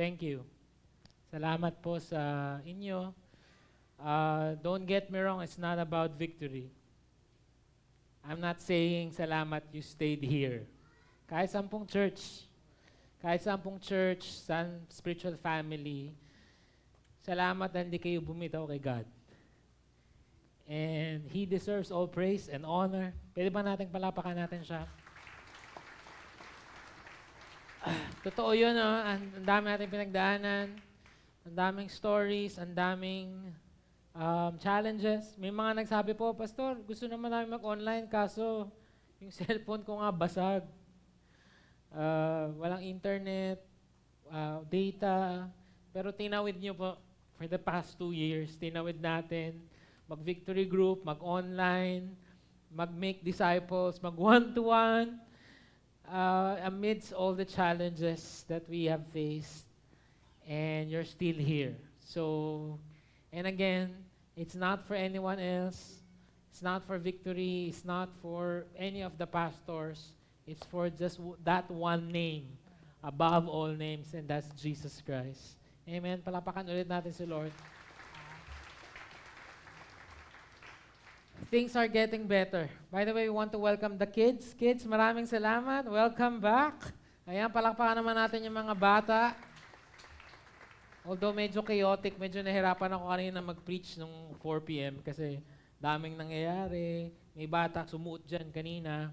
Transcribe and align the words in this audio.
Thank 0.00 0.24
you. 0.24 0.48
Salamat 1.28 1.84
po 1.84 2.00
sa 2.00 2.56
inyo. 2.64 3.12
Uh, 4.00 4.56
don't 4.64 4.88
get 4.88 5.12
me 5.12 5.20
wrong, 5.20 5.44
it's 5.44 5.60
not 5.60 5.76
about 5.76 6.16
victory. 6.16 6.72
I'm 8.24 8.40
not 8.40 8.64
saying 8.64 9.12
salamat 9.12 9.60
you 9.68 9.84
stayed 9.84 10.24
here. 10.24 10.64
Kahit 11.28 11.52
sampung 11.52 11.84
church, 11.84 12.48
kahit 13.20 13.44
sampung 13.44 13.76
church, 13.76 14.24
san 14.24 14.88
spiritual 14.88 15.36
family, 15.36 16.16
salamat 17.20 17.68
na 17.68 17.84
hindi 17.84 18.00
kayo 18.00 18.24
bumitaw 18.24 18.72
kay 18.72 18.80
God. 18.80 19.04
And 20.64 21.28
He 21.28 21.44
deserves 21.44 21.92
all 21.92 22.08
praise 22.08 22.48
and 22.48 22.64
honor. 22.64 23.12
Pwede 23.36 23.52
ba 23.52 23.60
natin 23.60 23.92
palapakan 23.92 24.32
natin 24.32 24.64
siya? 24.64 24.88
Totoo 28.20 28.52
yun, 28.52 28.76
no? 28.76 28.84
ang, 28.84 29.32
ang 29.32 29.46
dami 29.48 29.64
natin 29.72 29.88
pinagdaanan, 29.88 30.66
ang 31.40 31.54
daming 31.56 31.88
stories, 31.88 32.60
ang 32.60 32.76
daming 32.76 33.32
um, 34.12 34.52
challenges. 34.60 35.32
May 35.40 35.48
mga 35.48 35.80
nagsabi 35.80 36.12
po, 36.12 36.36
Pastor, 36.36 36.76
gusto 36.84 37.08
naman 37.08 37.32
namin 37.32 37.56
mag-online, 37.56 38.04
kaso 38.12 38.68
yung 39.24 39.32
cellphone 39.40 39.80
ko 39.88 40.04
nga 40.04 40.12
basag. 40.12 40.68
Uh, 41.88 42.52
walang 42.60 42.84
internet, 42.84 43.64
uh, 44.28 44.60
data. 44.68 45.48
Pero 45.88 46.12
tinawid 46.12 46.60
niyo 46.60 46.76
po, 46.76 47.00
for 47.40 47.48
the 47.48 47.56
past 47.56 47.96
two 47.96 48.12
years, 48.12 48.52
tinawid 48.60 49.00
natin, 49.00 49.64
mag-victory 50.04 50.68
group, 50.68 51.00
mag-online, 51.08 52.12
mag-make 52.68 53.24
disciples, 53.24 53.96
mag-one-to-one, 54.04 55.16
uh, 56.10 56.56
amidst 56.64 57.12
all 57.12 57.32
the 57.32 57.44
challenges 57.44 58.44
that 58.48 58.68
we 58.68 58.84
have 58.86 59.06
faced, 59.14 59.64
and 60.48 60.90
you're 60.90 61.06
still 61.06 61.36
here. 61.36 61.76
So, 62.04 62.78
and 63.32 63.46
again, 63.46 63.94
it's 64.36 64.54
not 64.54 64.86
for 64.86 64.94
anyone 64.94 65.38
else. 65.38 66.02
It's 66.50 66.62
not 66.62 66.84
for 66.86 66.98
victory. 66.98 67.70
It's 67.70 67.84
not 67.84 68.10
for 68.20 68.66
any 68.76 69.02
of 69.02 69.16
the 69.16 69.26
pastors. 69.26 70.10
It's 70.46 70.66
for 70.66 70.90
just 70.90 71.20
that 71.44 71.70
one 71.70 72.10
name 72.10 72.48
above 73.04 73.48
all 73.48 73.68
names, 73.68 74.12
and 74.14 74.26
that's 74.26 74.48
Jesus 74.60 75.00
Christ. 75.06 75.56
Amen. 75.88 76.20
Palapakan 76.26 76.66
ulit 76.68 76.90
natin 76.90 77.14
si 77.14 77.24
Lord. 77.24 77.54
Things 81.48 81.72
are 81.72 81.88
getting 81.88 82.28
better. 82.28 82.68
By 82.92 83.08
the 83.08 83.16
way, 83.16 83.24
we 83.24 83.32
want 83.32 83.48
to 83.56 83.60
welcome 83.62 83.96
the 83.96 84.04
kids. 84.04 84.52
Kids, 84.52 84.84
maraming 84.84 85.24
salamat. 85.24 85.88
Welcome 85.88 86.42
back. 86.42 86.92
Ayan, 87.24 87.48
palakpakan 87.48 87.96
naman 87.96 88.12
natin 88.12 88.44
yung 88.44 88.58
mga 88.60 88.74
bata. 88.76 89.32
Although 91.00 91.32
medyo 91.32 91.64
chaotic, 91.64 92.20
medyo 92.20 92.44
nahirapan 92.44 92.92
ako 92.92 93.04
kanina 93.08 93.38
mag-preach 93.40 93.96
nung 93.96 94.36
4 94.36 94.68
p.m. 94.68 94.94
kasi 95.00 95.40
daming 95.80 96.20
nangyayari. 96.20 97.08
May 97.32 97.48
bata 97.48 97.88
sumuot 97.88 98.28
dyan 98.28 98.52
kanina. 98.52 99.08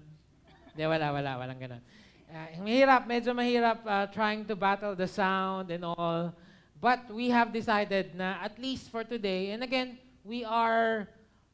Hindi, 0.76 0.84
wala, 0.84 1.06
wala, 1.08 1.30
walang 1.40 1.60
ganun. 1.64 1.82
Uh, 2.28 2.60
mahirap, 2.60 3.08
medyo 3.08 3.32
mahirap 3.32 3.80
uh, 3.88 4.04
trying 4.12 4.44
to 4.44 4.52
battle 4.52 4.92
the 4.92 5.08
sound 5.08 5.72
and 5.72 5.80
all. 5.80 6.36
But 6.76 7.08
we 7.08 7.32
have 7.32 7.56
decided 7.56 8.12
na 8.12 8.36
at 8.44 8.60
least 8.60 8.92
for 8.92 9.00
today, 9.00 9.56
and 9.56 9.64
again, 9.64 9.96
we 10.22 10.44
are 10.44 11.08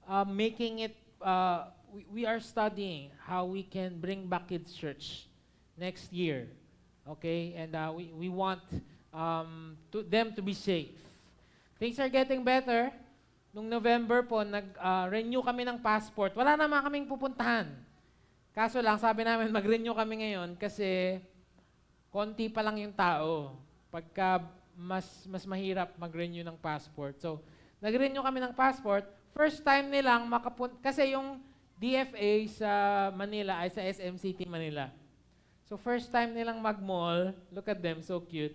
uh, 0.08 0.24
making 0.24 0.90
it, 0.90 0.96
uh, 1.20 1.68
we, 1.92 2.06
we 2.10 2.22
are 2.26 2.40
studying 2.40 3.10
how 3.26 3.44
we 3.44 3.62
can 3.62 3.98
bring 4.00 4.26
back 4.26 4.48
Kids 4.48 4.72
Church 4.72 5.26
next 5.76 6.12
year. 6.12 6.48
Okay? 7.08 7.54
And 7.56 7.74
uh, 7.74 7.92
we, 7.94 8.12
we 8.14 8.28
want 8.28 8.62
um, 9.12 9.76
to 9.92 10.02
them 10.02 10.34
to 10.34 10.42
be 10.42 10.54
safe. 10.54 10.94
Things 11.78 11.98
are 11.98 12.08
getting 12.10 12.42
better. 12.42 12.90
Nung 13.54 13.70
November 13.70 14.26
po, 14.26 14.42
nag-renew 14.42 15.38
uh, 15.38 15.46
kami 15.46 15.62
ng 15.62 15.78
passport. 15.78 16.34
Wala 16.34 16.58
naman 16.58 16.82
kaming 16.82 17.06
pupuntahan. 17.06 17.70
Kaso 18.50 18.82
lang, 18.82 18.98
sabi 18.98 19.22
namin, 19.22 19.50
mag-renew 19.50 19.94
kami 19.94 20.26
ngayon 20.26 20.58
kasi 20.58 21.18
konti 22.10 22.46
pa 22.50 22.62
lang 22.62 22.78
yung 22.78 22.94
tao. 22.94 23.58
Pagka 23.90 24.42
mas, 24.74 25.06
mas 25.30 25.46
mahirap 25.46 25.94
mag-renew 25.98 26.42
ng 26.42 26.58
passport. 26.58 27.18
So, 27.22 27.42
nag-renew 27.78 28.22
kami 28.22 28.42
ng 28.42 28.54
passport, 28.54 29.06
first 29.34 29.66
time 29.66 29.90
nilang 29.90 30.30
makapunta, 30.30 30.78
kasi 30.78 31.12
yung 31.12 31.42
DFA 31.74 32.46
sa 32.54 32.70
Manila 33.10 33.58
ay 33.60 33.68
sa 33.68 33.82
SM 33.82 34.14
City, 34.16 34.46
Manila. 34.46 34.88
So 35.66 35.74
first 35.74 36.08
time 36.14 36.32
nilang 36.32 36.62
mag-mall, 36.62 37.34
look 37.50 37.66
at 37.66 37.82
them, 37.82 37.98
so 38.00 38.22
cute. 38.22 38.54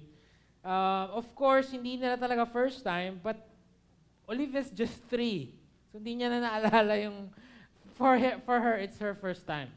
Uh, 0.63 1.11
of 1.11 1.27
course, 1.35 1.75
hindi 1.75 1.99
nila 1.99 2.15
talaga 2.15 2.47
first 2.47 2.79
time, 2.79 3.19
but 3.19 3.35
Olivia's 4.23 4.71
just 4.71 5.03
three. 5.11 5.51
So 5.91 5.99
hindi 5.99 6.23
niya 6.23 6.31
na 6.31 6.47
naalala 6.47 6.95
yung, 6.95 7.27
for 7.99 8.15
her, 8.15 8.39
for 8.47 8.57
her 8.63 8.79
it's 8.79 8.95
her 9.03 9.11
first 9.19 9.43
time. 9.43 9.67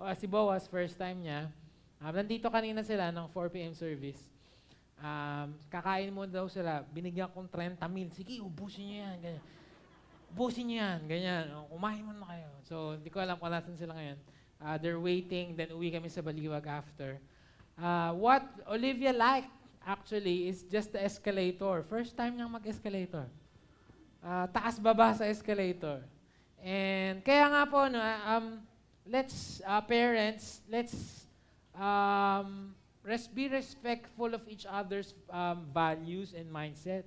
O, 0.00 0.08
si 0.16 0.24
Boaz, 0.24 0.64
first 0.64 0.96
time 0.96 1.20
niya. 1.20 1.52
Um, 2.00 2.12
nandito 2.16 2.48
kanina 2.48 2.80
sila 2.80 3.12
ng 3.12 3.28
4 3.28 3.52
p.m. 3.52 3.72
service. 3.76 4.20
Um, 4.96 5.52
kakain 5.68 6.08
mo 6.08 6.24
daw 6.24 6.48
sila, 6.48 6.80
binigyan 6.88 7.28
kong 7.28 7.48
30 7.48 7.76
mil. 7.92 8.08
Sige, 8.12 8.40
ubusin 8.40 8.88
niyo 8.88 8.98
yan. 9.04 9.16
Ganyan 9.20 9.55
busin 10.36 10.68
niyo 10.68 10.84
yan, 10.84 11.00
ganyan. 11.08 11.44
Kumain 11.72 12.04
mo 12.04 12.12
na 12.12 12.28
kayo. 12.28 12.50
So, 12.68 13.00
hindi 13.00 13.08
ko 13.08 13.24
alam 13.24 13.40
kung 13.40 13.48
natin 13.48 13.72
sila 13.72 13.96
ngayon. 13.96 14.18
Uh, 14.60 14.76
they're 14.76 15.00
waiting, 15.00 15.56
then 15.56 15.72
uwi 15.72 15.88
kami 15.88 16.12
sa 16.12 16.20
Baliwag 16.20 16.68
after. 16.68 17.16
Uh, 17.80 18.12
what 18.12 18.44
Olivia 18.68 19.16
liked, 19.16 19.52
actually, 19.80 20.52
is 20.52 20.68
just 20.68 20.92
the 20.92 21.00
escalator. 21.00 21.80
First 21.88 22.12
time 22.12 22.36
niyang 22.36 22.52
mag-escalator. 22.52 23.24
Uh, 24.20 24.44
taas-baba 24.52 25.16
sa 25.16 25.24
escalator. 25.24 26.04
And 26.60 27.24
kaya 27.24 27.48
nga 27.48 27.62
po, 27.64 27.88
no, 27.88 28.00
um, 28.00 28.60
let's, 29.08 29.64
uh, 29.64 29.80
parents, 29.80 30.60
let's 30.68 31.24
um, 31.76 32.76
res 33.06 33.28
be 33.30 33.46
respectful 33.48 34.34
of 34.34 34.42
each 34.50 34.66
other's 34.68 35.14
um, 35.30 35.64
values 35.72 36.34
and 36.34 36.50
mindset. 36.50 37.06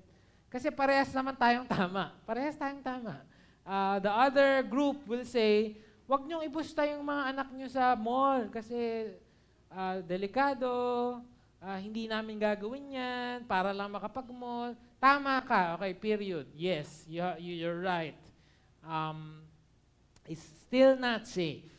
Kasi 0.49 0.73
parehas 0.73 1.13
naman 1.13 1.37
tayong 1.37 1.69
tama. 1.69 2.09
Parehas 2.25 2.57
tayong 2.57 2.81
tama. 2.81 3.21
Uh, 3.61 4.01
the 4.01 4.09
other 4.09 4.65
group 4.65 5.05
will 5.05 5.21
say, 5.21 5.77
wag 6.09 6.25
niyong 6.25 6.41
ibusta 6.41 6.89
yung 6.89 7.05
mga 7.05 7.23
anak 7.37 7.47
niyo 7.53 7.69
sa 7.69 7.93
mall 7.93 8.49
kasi 8.49 9.13
uh, 9.69 10.01
delikado, 10.01 10.65
uh, 11.61 11.77
hindi 11.77 12.09
namin 12.09 12.41
gagawin 12.41 12.97
yan 12.97 13.45
para 13.45 13.69
lang 13.69 13.93
makapag-mall. 13.93 14.73
Tama 14.97 15.37
ka. 15.45 15.77
Okay, 15.77 15.93
period. 15.93 16.49
Yes, 16.57 17.05
you, 17.05 17.21
you're 17.37 17.79
right. 17.79 18.17
Um, 18.81 19.45
it's 20.25 20.43
still 20.65 20.97
not 20.97 21.29
safe. 21.29 21.69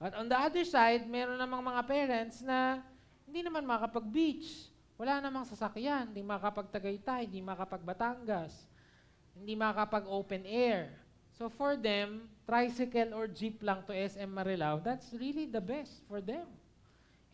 But 0.00 0.16
on 0.16 0.32
the 0.32 0.38
other 0.40 0.64
side, 0.64 1.04
meron 1.04 1.36
namang 1.36 1.60
mga 1.60 1.82
parents 1.84 2.40
na 2.40 2.80
hindi 3.28 3.44
naman 3.44 3.68
makapag-beach. 3.68 4.73
Wala 4.94 5.18
namang 5.18 5.42
sasakyan, 5.46 6.14
hindi 6.14 6.22
makapagtagaytay, 6.22 7.26
hindi 7.26 7.42
makapagbatangas, 7.42 8.70
hindi 9.34 9.58
makapag-open 9.58 10.46
air. 10.46 10.94
So 11.34 11.50
for 11.50 11.74
them, 11.74 12.30
tricycle 12.46 13.10
or 13.10 13.26
jeep 13.26 13.58
lang 13.58 13.82
to 13.90 13.92
SM 13.92 14.30
Marilao, 14.30 14.78
that's 14.78 15.10
really 15.18 15.50
the 15.50 15.58
best 15.58 15.98
for 16.06 16.22
them. 16.22 16.46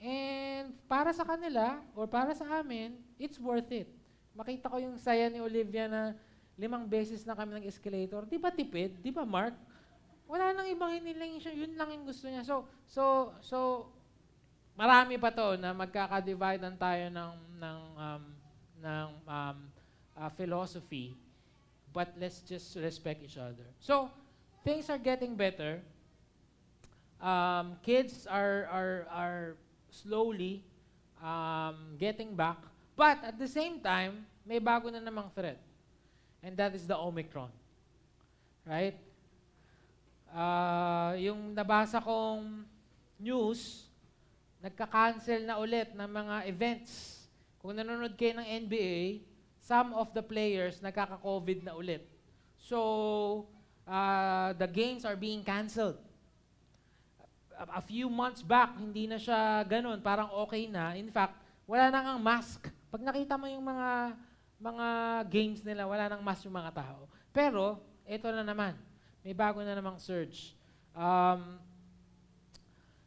And 0.00 0.72
para 0.88 1.12
sa 1.12 1.28
kanila, 1.28 1.84
or 1.92 2.08
para 2.08 2.32
sa 2.32 2.48
amin, 2.64 2.96
it's 3.20 3.36
worth 3.36 3.68
it. 3.68 3.92
Makita 4.32 4.72
ko 4.72 4.80
yung 4.80 4.96
saya 4.96 5.28
ni 5.28 5.44
Olivia 5.44 5.84
na 5.84 6.16
limang 6.56 6.88
beses 6.88 7.28
na 7.28 7.36
kami 7.36 7.60
ng 7.60 7.68
escalator. 7.68 8.24
Di 8.24 8.40
ba 8.40 8.48
tipid? 8.48 8.96
Di 9.04 9.12
ba 9.12 9.28
Mark? 9.28 9.52
Wala 10.24 10.56
nang 10.56 10.68
ibang 10.72 10.96
hiniling 10.96 11.36
siya. 11.36 11.52
Yun 11.52 11.76
lang 11.76 11.92
yung 11.92 12.08
gusto 12.08 12.24
niya. 12.24 12.40
So, 12.40 12.64
so, 12.88 13.34
so, 13.44 13.58
marami 14.80 15.20
pa 15.20 15.28
to 15.28 15.60
na 15.60 15.76
magkaka-divide 15.76 16.64
tayo 16.80 17.12
ng 17.12 17.34
ng 17.60 17.80
um, 18.00 18.22
ng 18.80 19.08
um, 19.28 19.58
uh, 20.16 20.30
philosophy 20.32 21.12
but 21.92 22.14
let's 22.18 22.40
just 22.40 22.76
respect 22.78 23.22
each 23.22 23.36
other. 23.36 23.66
So, 23.80 24.10
things 24.64 24.88
are 24.90 24.98
getting 24.98 25.34
better. 25.34 25.82
Um, 27.20 27.76
kids 27.82 28.24
are 28.24 28.64
are 28.72 28.96
are 29.12 29.44
slowly 29.90 30.64
um, 31.20 31.98
getting 31.98 32.32
back, 32.32 32.56
but 32.96 33.20
at 33.20 33.36
the 33.36 33.50
same 33.50 33.82
time, 33.82 34.24
may 34.46 34.56
bago 34.62 34.88
na 34.88 35.02
namang 35.02 35.28
threat. 35.34 35.60
And 36.40 36.56
that 36.56 36.72
is 36.72 36.88
the 36.88 36.96
Omicron. 36.96 37.52
Right? 38.64 38.96
Uh, 40.32 41.12
yung 41.20 41.52
nabasa 41.52 42.00
kong 42.00 42.64
news, 43.20 43.89
nagka-cancel 44.60 45.44
na 45.44 45.56
ulit 45.56 45.92
ng 45.96 46.10
mga 46.10 46.36
events. 46.48 47.24
Kung 47.60 47.76
nanonood 47.76 48.16
kayo 48.16 48.40
ng 48.40 48.48
NBA, 48.68 49.24
some 49.60 49.92
of 49.96 50.12
the 50.16 50.24
players 50.24 50.80
nagkaka-COVID 50.80 51.64
na 51.64 51.76
ulit. 51.76 52.04
So, 52.60 53.48
uh, 53.88 54.52
the 54.56 54.68
games 54.68 55.04
are 55.08 55.16
being 55.16 55.40
canceled. 55.44 56.00
A, 57.56 57.80
a 57.80 57.82
few 57.84 58.08
months 58.08 58.40
back, 58.44 58.76
hindi 58.76 59.08
na 59.08 59.16
siya 59.16 59.64
ganun. 59.64 60.00
Parang 60.00 60.32
okay 60.44 60.68
na. 60.68 60.96
In 60.96 61.08
fact, 61.08 61.40
wala 61.68 61.88
na 61.88 62.16
ang 62.16 62.20
mask 62.20 62.68
Pag 62.90 63.06
nakita 63.06 63.38
mo 63.38 63.46
yung 63.46 63.62
mga 63.62 64.18
mga 64.60 64.88
games 65.30 65.62
nila, 65.62 65.86
wala 65.86 66.10
nang 66.10 66.20
mask 66.26 66.44
yung 66.44 66.58
mga 66.58 66.74
tao. 66.74 67.06
Pero, 67.30 67.80
ito 68.04 68.28
na 68.28 68.42
naman. 68.42 68.74
May 69.22 69.32
bago 69.32 69.62
na 69.62 69.78
namang 69.78 69.96
surge. 69.96 70.52
Um, 70.92 71.56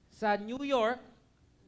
sa 0.07 0.39
New 0.39 0.63
York, 0.63 0.97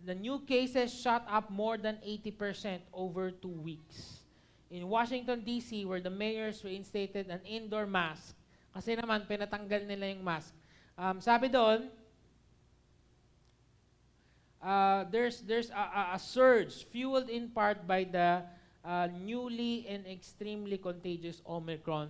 the 0.05 0.13
new 0.13 0.39
cases 0.45 0.93
shot 0.93 1.25
up 1.25 1.49
more 1.49 1.77
than 1.77 1.97
80% 2.05 2.79
over 2.93 3.31
two 3.31 3.49
weeks. 3.49 4.21
In 4.69 4.87
Washington, 4.87 5.41
D.C., 5.41 5.85
where 5.85 5.99
the 5.99 6.13
mayors 6.13 6.63
reinstated 6.63 7.27
an 7.29 7.41
indoor 7.41 7.89
mask, 7.89 8.37
kasi 8.73 8.93
naman, 8.93 9.25
pinatanggal 9.25 9.89
nila 9.89 10.13
yung 10.13 10.21
mask. 10.21 10.53
Um, 10.93 11.17
sabi 11.17 11.49
doon, 11.49 11.89
uh, 14.61 15.05
there's, 15.09 15.41
there's 15.41 15.69
a, 15.73 15.85
a, 15.89 16.01
a 16.15 16.19
surge 16.19 16.85
fueled 16.93 17.29
in 17.29 17.49
part 17.49 17.87
by 17.87 18.05
the 18.05 18.45
uh, 18.85 19.07
newly 19.09 19.85
and 19.89 20.05
extremely 20.05 20.77
contagious 20.77 21.41
Omicron 21.49 22.09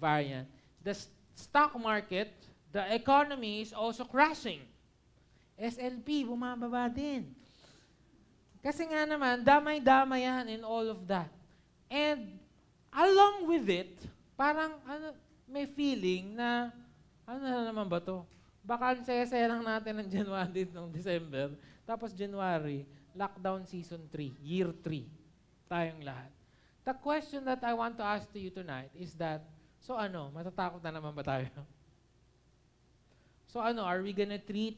variant. 0.00 0.48
The 0.82 0.98
s- 0.98 1.10
stock 1.34 1.78
market, 1.78 2.34
the 2.72 2.82
economy 2.94 3.62
is 3.62 3.72
also 3.72 4.04
crashing. 4.04 4.60
SLP, 5.58 6.22
bumababa 6.22 6.86
din. 6.86 7.34
Kasi 8.62 8.86
nga 8.86 9.02
naman, 9.06 9.42
damay-damay 9.42 10.22
yan 10.22 10.46
in 10.58 10.62
all 10.62 10.86
of 10.86 11.02
that. 11.10 11.30
And 11.90 12.38
along 12.94 13.46
with 13.50 13.66
it, 13.66 13.94
parang 14.38 14.78
ano, 14.86 15.14
may 15.50 15.66
feeling 15.66 16.38
na, 16.38 16.70
ano 17.26 17.42
na 17.42 17.66
naman 17.66 17.90
ba 17.90 17.98
to? 17.98 18.22
Baka 18.62 18.94
ang 18.94 19.02
saya-saya 19.02 19.48
lang 19.50 19.62
natin 19.64 19.98
ng 19.98 20.08
January 20.10 20.62
ng 20.76 20.88
December. 20.92 21.54
Tapos 21.88 22.12
January, 22.12 22.84
lockdown 23.16 23.64
season 23.64 24.04
3, 24.12 24.30
year 24.44 24.70
3. 24.70 25.06
Tayong 25.66 26.02
lahat. 26.04 26.30
The 26.84 26.94
question 26.96 27.44
that 27.44 27.60
I 27.64 27.72
want 27.72 27.96
to 28.00 28.04
ask 28.04 28.28
to 28.32 28.40
you 28.40 28.48
tonight 28.48 28.92
is 28.96 29.16
that, 29.16 29.44
so 29.80 29.96
ano, 29.96 30.28
matatakot 30.32 30.80
na 30.84 30.92
naman 30.94 31.12
ba 31.12 31.24
tayo? 31.26 31.50
So 33.48 33.64
ano, 33.64 33.80
are 33.80 34.04
we 34.04 34.12
gonna 34.12 34.36
treat 34.36 34.76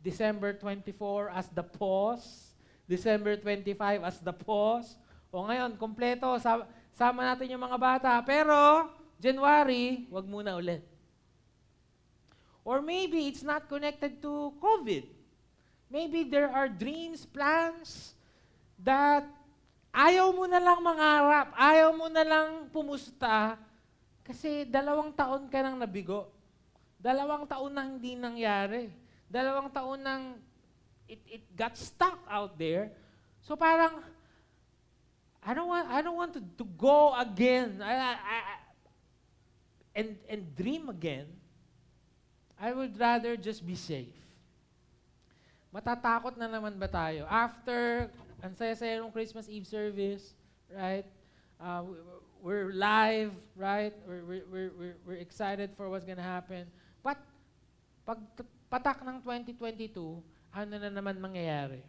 December 0.00 0.56
24 0.56 1.30
as 1.30 1.48
the 1.52 1.64
pause? 1.64 2.56
December 2.88 3.36
25 3.36 4.02
as 4.02 4.18
the 4.18 4.32
pause? 4.32 4.96
O 5.30 5.46
ngayon, 5.46 5.78
kompleto, 5.78 6.26
sa- 6.42 6.66
sama 6.96 7.22
natin 7.22 7.54
yung 7.54 7.62
mga 7.62 7.78
bata. 7.78 8.12
Pero, 8.26 8.90
January, 9.20 10.08
wag 10.10 10.26
muna 10.26 10.58
ulit. 10.58 10.82
Or 12.64 12.82
maybe 12.82 13.28
it's 13.28 13.44
not 13.44 13.68
connected 13.68 14.20
to 14.20 14.52
COVID. 14.58 15.04
Maybe 15.90 16.24
there 16.26 16.50
are 16.50 16.70
dreams, 16.70 17.26
plans 17.26 18.14
that 18.80 19.26
ayaw 19.90 20.30
mo 20.30 20.46
na 20.46 20.62
lang 20.62 20.78
mangarap, 20.78 21.50
ayaw 21.58 21.90
mo 21.90 22.06
na 22.06 22.22
lang 22.22 22.70
pumusta 22.70 23.58
kasi 24.22 24.62
dalawang 24.62 25.10
taon 25.10 25.50
ka 25.50 25.58
nang 25.58 25.74
nabigo. 25.74 26.30
Dalawang 27.00 27.48
taon 27.48 27.74
na 27.74 27.82
hindi 27.82 28.14
nangyari. 28.14 28.92
Dalawang 29.30 29.70
taon 29.70 30.02
nang 30.02 30.24
it, 31.06 31.22
it 31.26 31.42
got 31.54 31.78
stuck 31.78 32.18
out 32.26 32.58
there. 32.58 32.90
So 33.42 33.54
parang, 33.54 34.02
I 35.42 35.54
don't 35.54 35.70
want, 35.70 35.86
I 35.88 36.02
don't 36.02 36.18
want 36.18 36.34
to, 36.34 36.42
to 36.58 36.64
go 36.76 37.14
again 37.14 37.80
I, 37.82 37.94
I, 37.94 38.14
I- 38.14 38.62
and, 39.94 40.18
and 40.28 40.54
dream 40.54 40.88
again. 40.88 41.26
I 42.60 42.72
would 42.74 42.98
rather 42.98 43.36
just 43.36 43.66
be 43.66 43.74
safe. 43.74 44.14
Matatakot 45.74 46.36
na 46.36 46.46
naman 46.46 46.76
ba 46.76 46.86
tayo? 46.86 47.24
After, 47.30 48.10
ang 48.42 48.52
saya-saya 48.54 49.00
ng 49.00 49.10
Christmas 49.10 49.48
Eve 49.48 49.66
service, 49.66 50.34
right? 50.68 51.06
Uh, 51.58 51.82
we- 51.86 52.02
we're 52.42 52.72
live, 52.72 53.32
right? 53.56 53.92
We're, 54.06 54.24
we're, 54.24 54.44
we're, 54.76 54.96
we're, 55.06 55.20
excited 55.20 55.70
for 55.76 55.88
what's 55.88 56.04
gonna 56.04 56.24
happen. 56.24 56.66
But, 57.04 57.20
pag 58.04 58.16
patak 58.70 59.02
ng 59.02 59.18
2022, 59.26 60.22
ano 60.54 60.74
na 60.78 60.88
naman 60.88 61.18
mangyayari? 61.18 61.82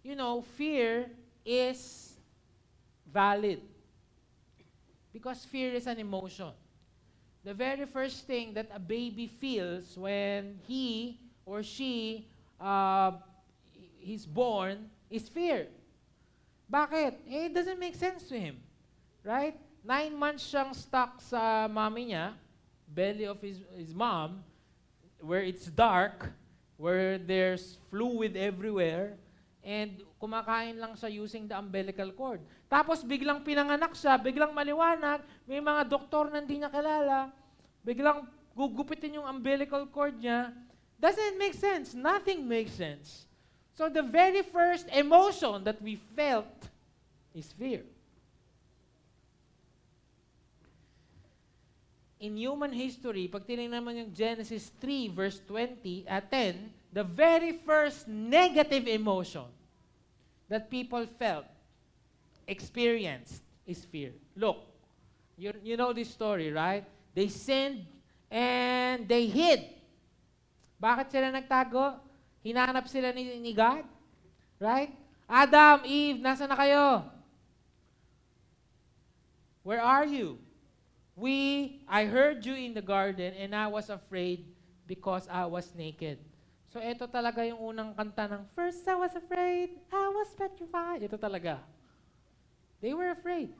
You 0.00 0.16
know, 0.16 0.40
fear 0.56 1.12
is 1.44 2.16
valid. 3.04 3.60
Because 5.12 5.44
fear 5.44 5.76
is 5.76 5.84
an 5.84 6.00
emotion. 6.00 6.56
The 7.44 7.52
very 7.52 7.84
first 7.84 8.24
thing 8.24 8.56
that 8.56 8.72
a 8.72 8.80
baby 8.80 9.28
feels 9.28 9.92
when 9.98 10.56
he 10.64 11.20
or 11.44 11.60
she 11.60 12.26
uh, 12.56 13.12
he's 14.00 14.24
born 14.24 14.88
is 15.10 15.28
fear. 15.28 15.68
Bakit? 16.72 17.12
Eh, 17.28 17.46
it 17.50 17.54
doesn't 17.54 17.78
make 17.78 17.94
sense 17.94 18.24
to 18.32 18.40
him. 18.40 18.56
Right? 19.20 19.58
Nine 19.84 20.16
months 20.16 20.46
siyang 20.48 20.72
stuck 20.72 21.20
sa 21.20 21.68
mommy 21.68 22.14
niya, 22.14 22.32
belly 22.88 23.26
of 23.26 23.42
his, 23.42 23.60
his 23.74 23.92
mom, 23.92 24.40
where 25.22 25.46
it's 25.46 25.70
dark, 25.70 26.34
where 26.76 27.16
there's 27.16 27.78
fluid 27.88 28.34
everywhere, 28.34 29.14
and 29.62 30.02
kumakain 30.18 30.82
lang 30.82 30.98
siya 30.98 31.08
using 31.14 31.46
the 31.46 31.54
umbilical 31.54 32.10
cord. 32.10 32.42
Tapos 32.66 33.06
biglang 33.06 33.46
pinanganak 33.46 33.94
siya, 33.94 34.18
biglang 34.18 34.50
maliwanag, 34.50 35.22
may 35.46 35.62
mga 35.62 35.86
doktor 35.86 36.26
na 36.26 36.42
hindi 36.42 36.58
niya 36.58 36.70
kilala, 36.74 37.30
biglang 37.86 38.26
gugupitin 38.58 39.22
yung 39.22 39.26
umbilical 39.26 39.86
cord 39.86 40.18
niya. 40.18 40.50
Doesn't 40.98 41.38
make 41.38 41.54
sense. 41.54 41.94
Nothing 41.94 42.46
makes 42.46 42.74
sense. 42.74 43.26
So 43.74 43.88
the 43.88 44.02
very 44.02 44.42
first 44.42 44.86
emotion 44.90 45.64
that 45.64 45.80
we 45.80 45.98
felt 46.18 46.50
is 47.34 47.50
fear. 47.54 47.82
In 52.22 52.38
human 52.38 52.70
history, 52.70 53.26
pag 53.26 53.42
tinignan 53.42 53.82
mo 53.82 53.90
yung 53.90 54.14
Genesis 54.14 54.70
3 54.78 55.10
verse 55.10 55.42
20 55.50 56.06
at 56.06 56.30
10, 56.30 56.70
the 56.94 57.02
very 57.02 57.58
first 57.66 58.06
negative 58.06 58.86
emotion 58.86 59.50
that 60.46 60.70
people 60.70 61.02
felt, 61.18 61.50
experienced, 62.46 63.42
is 63.66 63.82
fear. 63.90 64.14
Look, 64.38 64.62
you, 65.34 65.50
you 65.66 65.74
know 65.74 65.90
this 65.90 66.14
story, 66.14 66.54
right? 66.54 66.86
They 67.10 67.26
sinned 67.26 67.90
and 68.30 69.10
they 69.10 69.26
hid. 69.26 69.66
Bakit 70.78 71.10
sila 71.10 71.34
nagtago? 71.34 71.98
Hinanap 72.46 72.86
sila 72.86 73.10
ni, 73.10 73.42
ni 73.42 73.50
God? 73.50 73.82
Right? 74.62 74.94
Adam, 75.26 75.82
Eve, 75.90 76.22
nasa 76.22 76.46
na 76.46 76.54
kayo? 76.54 77.02
Where 79.66 79.82
are 79.82 80.06
you? 80.06 80.38
We, 81.16 81.80
I 81.88 82.04
heard 82.04 82.44
you 82.44 82.54
in 82.54 82.72
the 82.72 82.82
garden 82.82 83.34
and 83.36 83.54
I 83.54 83.66
was 83.68 83.90
afraid 83.90 84.48
because 84.86 85.28
I 85.28 85.44
was 85.44 85.68
naked. 85.76 86.18
So 86.72 86.80
ito 86.80 87.04
talaga 87.04 87.44
yung 87.44 87.60
unang 87.60 87.92
kanta 87.92 88.24
ng 88.32 88.48
First 88.56 88.88
I 88.88 88.96
was 88.96 89.12
afraid, 89.12 89.76
I 89.92 90.08
was 90.08 90.32
petrified. 90.32 91.04
Ito 91.04 91.20
talaga. 91.20 91.60
They 92.80 92.96
were 92.96 93.12
afraid. 93.12 93.52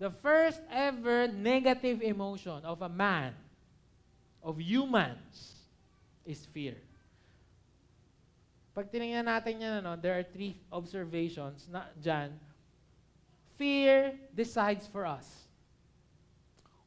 The 0.00 0.08
first 0.08 0.64
ever 0.72 1.28
negative 1.28 2.00
emotion 2.00 2.64
of 2.64 2.80
a 2.80 2.88
man, 2.88 3.36
of 4.42 4.56
humans, 4.58 5.60
is 6.24 6.48
fear. 6.50 6.80
Pag 8.72 8.88
tinignan 8.88 9.28
natin 9.28 9.60
yan, 9.60 9.84
ano, 9.84 10.00
there 10.00 10.16
are 10.16 10.24
three 10.24 10.56
observations 10.72 11.68
na 11.68 11.92
dyan. 12.00 12.32
Fear 13.60 14.16
decides 14.32 14.88
for 14.88 15.04
us 15.04 15.51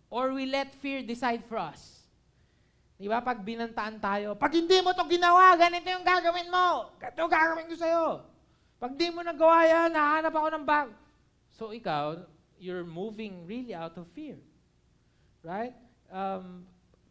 or 0.09 0.33
we 0.33 0.45
let 0.45 0.73
fear 0.77 1.01
decide 1.01 1.43
for 1.45 1.57
us. 1.57 2.05
Di 2.95 3.11
ba? 3.11 3.19
Pag 3.19 3.43
binantaan 3.43 3.99
tayo, 3.99 4.39
pag 4.39 4.55
hindi 4.55 4.79
mo 4.79 4.95
to 4.95 5.03
ginawa, 5.11 5.51
ganito 5.59 5.87
yung 5.91 6.05
gagawin 6.05 6.47
mo. 6.47 6.95
Ganito 6.95 7.27
gagawin 7.27 7.67
ko 7.67 7.75
sa'yo. 7.75 8.05
Pag 8.79 8.95
di 8.95 9.11
mo 9.11 9.19
nagawa 9.19 9.67
yan, 9.67 9.89
nahanap 9.91 10.31
ako 10.31 10.47
ng 10.55 10.65
bag. 10.65 10.89
So 11.51 11.75
ikaw, 11.75 12.23
you're 12.55 12.87
moving 12.87 13.43
really 13.43 13.75
out 13.75 13.99
of 13.99 14.07
fear. 14.15 14.39
Right? 15.43 15.75
Um, 16.07 16.63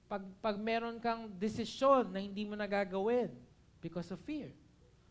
pag, 0.08 0.24
pag 0.40 0.56
meron 0.56 0.96
kang 1.00 1.28
desisyon 1.36 2.08
na 2.08 2.20
hindi 2.20 2.48
mo 2.48 2.56
nagagawin 2.56 3.28
because 3.84 4.08
of 4.08 4.20
fear. 4.24 4.52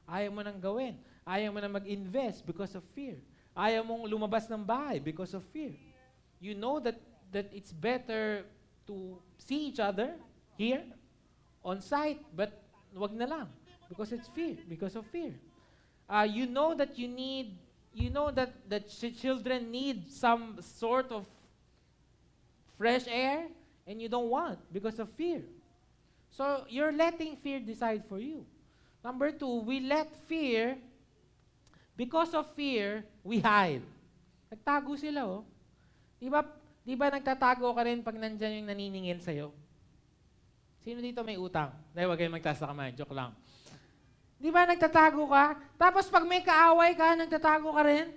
Ayaw 0.09 0.33
mo 0.33 0.41
nang 0.41 0.57
gawin. 0.57 0.97
Ayaw 1.23 1.53
mo 1.53 1.59
na 1.61 1.69
mag-invest 1.69 2.41
because 2.43 2.73
of 2.73 2.83
fear. 2.97 3.21
Ayaw 3.53 3.85
mong 3.85 4.09
lumabas 4.09 4.49
ng 4.49 4.65
bahay 4.65 4.97
because 4.97 5.37
of 5.37 5.45
fear. 5.53 5.77
You 6.41 6.57
know 6.57 6.81
that 6.81 6.97
that 7.33 7.49
it's 7.51 7.71
better 7.73 8.45
to 8.87 9.17
see 9.37 9.67
each 9.67 9.79
other 9.79 10.13
here 10.55 10.83
on 11.65 11.81
site, 11.81 12.21
but 12.35 12.61
wag 12.95 13.11
na 13.13 13.25
lang 13.25 13.47
because 13.89 14.11
it's 14.11 14.27
fear, 14.29 14.55
because 14.69 14.95
of 14.95 15.05
fear. 15.07 15.33
Uh, 16.09 16.27
you 16.29 16.45
know 16.45 16.73
that 16.73 16.97
you 16.97 17.07
need, 17.07 17.57
you 17.93 18.09
know 18.09 18.31
that 18.31 18.53
that 18.69 18.89
ch- 18.89 19.13
children 19.19 19.71
need 19.71 20.09
some 20.11 20.57
sort 20.61 21.11
of 21.11 21.25
fresh 22.77 23.05
air, 23.07 23.47
and 23.87 24.01
you 24.01 24.09
don't 24.09 24.29
want 24.29 24.59
because 24.71 24.99
of 24.99 25.09
fear. 25.13 25.41
So 26.31 26.65
you're 26.69 26.91
letting 26.91 27.37
fear 27.37 27.59
decide 27.59 28.03
for 28.09 28.19
you. 28.19 28.45
Number 29.03 29.31
two, 29.31 29.61
we 29.61 29.79
let 29.79 30.09
fear, 30.27 30.77
because 31.95 32.33
of 32.33 32.49
fear, 32.55 33.05
we 33.23 33.39
hide. 33.39 33.83
Nagtago 34.49 34.97
sila, 34.97 35.25
oh. 35.25 35.45
Di 36.19 36.29
ba, 36.29 36.45
di 36.83 36.93
ba 36.99 37.09
nagtatago 37.09 37.71
ka 37.71 37.81
rin 37.87 38.03
pag 38.03 38.15
nandyan 38.19 38.61
yung 38.61 38.69
naniningil 38.69 39.19
sa'yo? 39.23 39.49
Sino 40.83 40.99
dito 40.99 41.23
may 41.23 41.39
utang? 41.39 41.71
Dahil 41.95 42.11
wag 42.11 42.19
kayong 42.19 42.35
magtaas 42.35 42.59
na 42.59 42.69
kamay. 42.75 42.91
Joke 42.91 43.15
lang. 43.15 43.31
Di 44.35 44.51
ba 44.51 44.67
nagtatago 44.67 45.23
ka? 45.31 45.55
Tapos 45.79 46.11
pag 46.11 46.27
may 46.27 46.43
kaaway 46.43 46.91
ka, 46.91 47.15
nagtatago 47.15 47.71
ka 47.71 47.83
rin? 47.87 48.11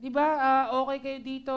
Di 0.00 0.08
ba 0.08 0.24
ah, 0.40 0.64
okay 0.80 0.98
kayo 1.04 1.18
dito, 1.20 1.56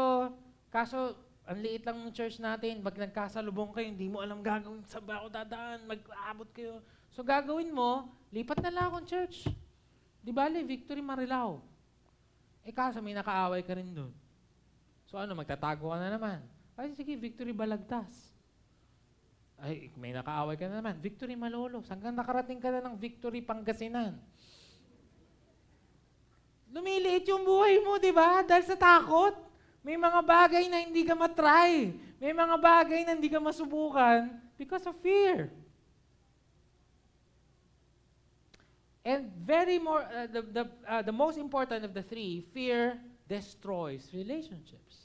kaso 0.67 1.15
ang 1.48 1.60
liit 1.63 1.88
lang 1.88 2.00
ng 2.03 2.12
church 2.12 2.43
natin, 2.43 2.83
pag 2.83 3.00
nagkasalubong 3.00 3.72
kayo, 3.72 3.88
hindi 3.88 4.12
mo 4.12 4.19
alam 4.19 4.43
gagawin, 4.43 4.83
saan 4.88 5.07
ba 5.07 5.24
ako 5.24 5.27
dadaan, 5.31 5.88
mag-aabot 5.88 6.48
kayo. 6.51 6.83
So 7.15 7.24
gagawin 7.24 7.72
mo, 7.72 8.12
lipat 8.36 8.60
na 8.63 8.72
lang 8.72 8.86
akong 8.91 9.07
church. 9.07 9.48
Di 10.24 10.31
ba, 10.36 10.48
Victory 10.51 11.00
Marilao. 11.03 11.63
Eh 12.63 12.72
kaso 12.72 13.03
may 13.03 13.15
nakaaway 13.15 13.63
ka 13.63 13.75
rin 13.75 13.91
doon. 13.91 14.12
So 15.13 15.22
ano, 15.22 15.38
magtatago 15.38 15.93
ka 15.93 15.98
na 16.01 16.10
naman. 16.10 16.41
Ay, 16.74 16.89
sige, 16.98 17.13
Victory 17.13 17.53
Balagtas. 17.53 18.34
Ay, 19.62 19.93
may 19.93 20.10
nakaaway 20.10 20.58
ka 20.58 20.65
na 20.65 20.82
naman. 20.82 20.98
Victory 20.98 21.38
Malolos. 21.38 21.86
Hanggang 21.86 22.17
nakarating 22.17 22.58
ka 22.58 22.74
na 22.74 22.82
ng 22.82 22.98
Victory 22.98 23.46
Pangasinan. 23.46 24.17
Lumiliit 26.74 27.29
yung 27.29 27.46
buhay 27.46 27.77
mo, 27.86 28.01
di 28.01 28.10
ba? 28.10 28.41
Dahil 28.41 28.65
sa 28.65 28.74
takot. 28.74 29.38
May 29.86 30.01
mga 30.01 30.17
bagay 30.25 30.65
na 30.65 30.82
hindi 30.82 31.05
ka 31.05 31.13
matry. 31.13 31.93
May 32.17 32.34
mga 32.34 32.58
bagay 32.58 33.05
na 33.05 33.13
hindi 33.13 33.29
ka 33.29 33.38
masubukan 33.38 34.34
because 34.58 34.82
of 34.89 34.98
fear. 34.98 35.53
And 39.05 39.29
very 39.46 39.77
more, 39.77 40.01
uh, 40.10 40.25
the, 40.25 40.41
the, 40.41 40.63
uh, 40.89 41.05
the 41.05 41.13
most 41.13 41.38
important 41.38 41.86
of 41.86 41.93
the 41.93 42.01
three, 42.01 42.50
fear 42.50 42.98
destroys 43.29 44.10
relationships. 44.10 45.02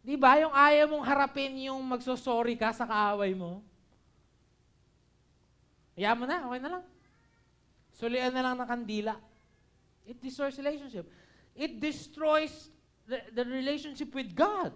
Di 0.00 0.16
ba? 0.16 0.40
Yung 0.40 0.52
ayaw 0.52 0.86
mong 0.88 1.04
harapin 1.04 1.68
yung 1.68 1.80
magsosorry 1.84 2.56
ka 2.56 2.72
sa 2.72 2.88
kaaway 2.88 3.36
mo. 3.36 3.60
Hayaan 5.96 6.16
mo 6.16 6.24
na, 6.24 6.48
okay 6.48 6.60
na 6.60 6.70
lang. 6.78 6.84
Sulian 7.92 8.32
na 8.32 8.40
lang 8.40 8.56
ng 8.56 8.68
kandila. 8.68 9.14
It 10.08 10.16
destroys 10.24 10.56
relationship. 10.56 11.04
It 11.52 11.76
destroys 11.76 12.72
the, 13.04 13.20
the 13.36 13.44
relationship 13.44 14.08
with 14.16 14.32
God. 14.32 14.72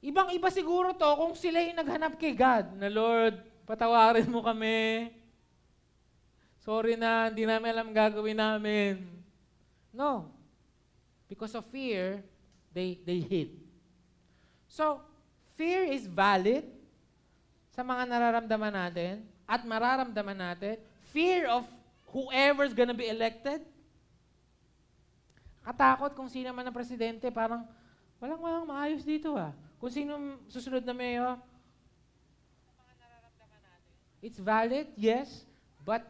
Ibang-iba 0.00 0.48
siguro 0.48 0.96
to 0.96 1.10
kung 1.18 1.34
sila 1.36 1.60
yung 1.60 1.76
naghanap 1.76 2.16
kay 2.16 2.32
God 2.32 2.80
na 2.80 2.88
Lord, 2.88 3.42
patawarin 3.68 4.30
mo 4.30 4.40
kami. 4.40 5.12
Sorry 6.64 6.96
na, 6.96 7.28
hindi 7.28 7.44
namin 7.44 7.68
alam 7.74 7.92
gagawin 7.92 8.38
namin. 8.38 9.04
No. 9.92 10.30
Because 11.28 11.52
of 11.58 11.68
fear, 11.68 12.24
they, 12.72 12.98
they 13.02 13.20
hid. 13.20 13.54
So, 14.68 15.00
fear 15.56 15.84
is 15.88 16.04
valid 16.04 16.66
sa 17.72 17.80
mga 17.80 18.04
nararamdaman 18.06 18.74
natin 18.74 19.14
at 19.48 19.64
mararamdaman 19.64 20.38
natin. 20.38 20.76
Fear 21.10 21.48
of 21.48 21.64
whoever's 22.12 22.76
gonna 22.76 22.96
be 22.96 23.08
elected, 23.08 23.64
Katakot 25.68 26.16
kung 26.16 26.32
sino 26.32 26.48
man 26.56 26.64
ang 26.64 26.72
presidente, 26.72 27.28
parang 27.28 27.68
walang 28.16 28.40
walang 28.40 28.64
maayos 28.64 29.04
dito 29.04 29.36
ah. 29.36 29.52
Kung 29.76 29.92
sino 29.92 30.40
susunod 30.48 30.80
na 30.80 30.96
mayor, 30.96 31.36
it's 34.24 34.40
valid, 34.40 34.88
yes, 34.96 35.44
but 35.84 36.00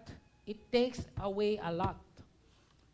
it 0.47 0.63
takes 0.71 1.03
away 1.19 1.59
a 1.59 1.75
lot. 1.75 1.99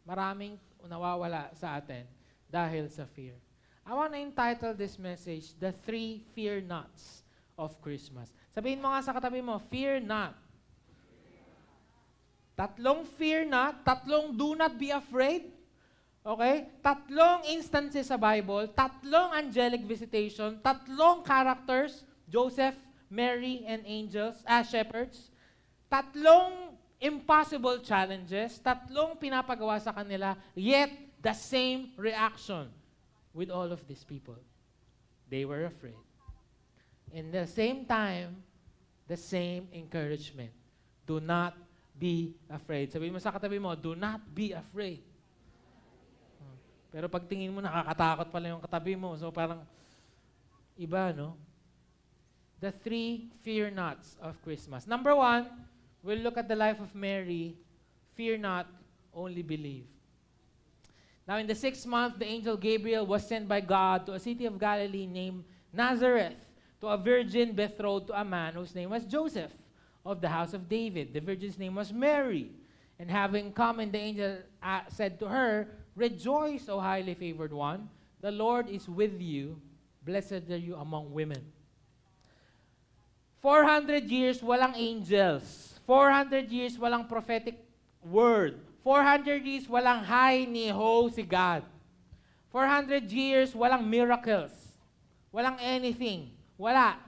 Maraming 0.08 0.56
nawawala 0.88 1.52
sa 1.52 1.76
atin 1.76 2.08
dahil 2.48 2.88
sa 2.88 3.04
fear. 3.12 3.36
I 3.84 3.92
want 3.92 4.16
to 4.16 4.18
entitle 4.18 4.72
this 4.72 4.96
message, 4.96 5.52
The 5.60 5.76
Three 5.84 6.24
Fear 6.32 6.64
Nots 6.64 7.20
of 7.60 7.76
Christmas. 7.84 8.32
Sabihin 8.56 8.80
mo 8.80 8.88
nga 8.88 9.04
sa 9.04 9.12
katabi 9.12 9.44
mo, 9.44 9.60
fear 9.68 10.00
not. 10.00 10.32
Tatlong 12.56 13.04
fear 13.04 13.44
not, 13.44 13.84
tatlong 13.84 14.32
do 14.32 14.56
not 14.56 14.80
be 14.80 14.88
afraid, 14.88 15.52
Okay? 16.24 16.72
Tatlong 16.80 17.44
instances 17.52 18.08
sa 18.08 18.16
Bible, 18.16 18.72
tatlong 18.72 19.36
angelic 19.36 19.84
visitation, 19.84 20.56
tatlong 20.64 21.20
characters, 21.20 22.00
Joseph, 22.24 22.80
Mary, 23.12 23.60
and 23.68 23.84
angels, 23.84 24.40
as 24.48 24.64
shepherds, 24.72 25.28
tatlong 25.92 26.72
impossible 26.96 27.76
challenges, 27.84 28.56
tatlong 28.64 29.20
pinapagawa 29.20 29.76
sa 29.76 29.92
kanila, 29.92 30.32
yet 30.56 30.88
the 31.20 31.36
same 31.36 31.92
reaction 32.00 32.72
with 33.34 33.50
all 33.50 33.68
of 33.74 33.82
these 33.90 34.06
people. 34.06 34.38
They 35.28 35.44
were 35.44 35.66
afraid. 35.66 35.98
In 37.12 37.34
the 37.34 37.44
same 37.50 37.84
time, 37.84 38.40
the 39.10 39.18
same 39.18 39.68
encouragement. 39.74 40.54
Do 41.04 41.20
not 41.20 41.58
be 41.98 42.32
afraid. 42.48 42.94
Sabihin 42.94 43.12
mo 43.12 43.20
sa 43.20 43.34
katabi 43.34 43.60
mo, 43.60 43.74
do 43.74 43.92
not 43.98 44.22
be 44.32 44.54
afraid. 44.54 45.02
Pero 46.94 47.10
pag 47.10 47.26
tingin 47.26 47.50
mo, 47.50 47.58
nakakatakot 47.58 48.30
pala 48.30 48.54
yung 48.54 48.62
katabi 48.62 48.94
mo. 48.94 49.18
So 49.18 49.34
parang 49.34 49.66
iba, 50.78 51.10
no? 51.10 51.34
The 52.62 52.70
three 52.70 53.28
fear 53.42 53.68
nots 53.68 54.14
of 54.22 54.38
Christmas. 54.46 54.86
Number 54.86 55.12
one, 55.12 55.50
we'll 56.06 56.22
look 56.22 56.38
at 56.38 56.46
the 56.46 56.56
life 56.56 56.78
of 56.78 56.94
Mary. 56.94 57.58
Fear 58.14 58.38
not, 58.38 58.70
only 59.10 59.42
believe. 59.42 59.90
Now, 61.26 61.38
in 61.38 61.46
the 61.46 61.54
sixth 61.54 61.86
month, 61.86 62.18
the 62.18 62.26
angel 62.26 62.56
Gabriel 62.56 63.06
was 63.06 63.26
sent 63.26 63.48
by 63.48 63.60
God 63.60 64.04
to 64.06 64.12
a 64.12 64.20
city 64.20 64.44
of 64.44 64.58
Galilee 64.58 65.06
named 65.06 65.44
Nazareth, 65.72 66.36
to 66.80 66.88
a 66.88 66.98
virgin 66.98 67.52
betrothed 67.52 68.08
to 68.08 68.20
a 68.20 68.24
man 68.24 68.54
whose 68.54 68.74
name 68.74 68.90
was 68.90 69.04
Joseph, 69.04 69.52
of 70.04 70.20
the 70.20 70.28
house 70.28 70.52
of 70.52 70.68
David. 70.68 71.14
The 71.14 71.20
virgin's 71.20 71.58
name 71.58 71.74
was 71.74 71.92
Mary. 71.92 72.50
And 72.98 73.10
having 73.10 73.52
come, 73.52 73.80
and 73.80 73.90
the 73.90 73.98
angel 73.98 74.38
uh, 74.62 74.80
said 74.88 75.18
to 75.20 75.26
her, 75.26 75.68
Rejoice, 75.96 76.68
O 76.68 76.78
highly 76.78 77.14
favored 77.14 77.52
one. 77.52 77.88
The 78.20 78.30
Lord 78.30 78.68
is 78.68 78.88
with 78.88 79.20
you. 79.20 79.60
Blessed 80.04 80.50
are 80.50 80.56
you 80.56 80.76
among 80.76 81.12
women. 81.12 81.40
400 83.40 84.04
years 84.04 84.40
walang 84.40 84.76
angels. 84.76 85.78
400 85.86 86.50
years 86.50 86.76
walang 86.76 87.08
prophetic 87.08 87.64
word. 88.04 88.60
400 88.84 89.40
years 89.40 89.64
walang 89.64 90.04
hi 90.04 90.44
ni 90.44 90.68
ho 90.68 91.08
si 91.08 91.24
God. 91.24 91.64
400 92.52 93.08
years 93.08 93.56
walang 93.56 93.88
miracles. 93.88 94.52
Walang 95.32 95.56
anything. 95.58 96.30
Wala. 96.60 97.00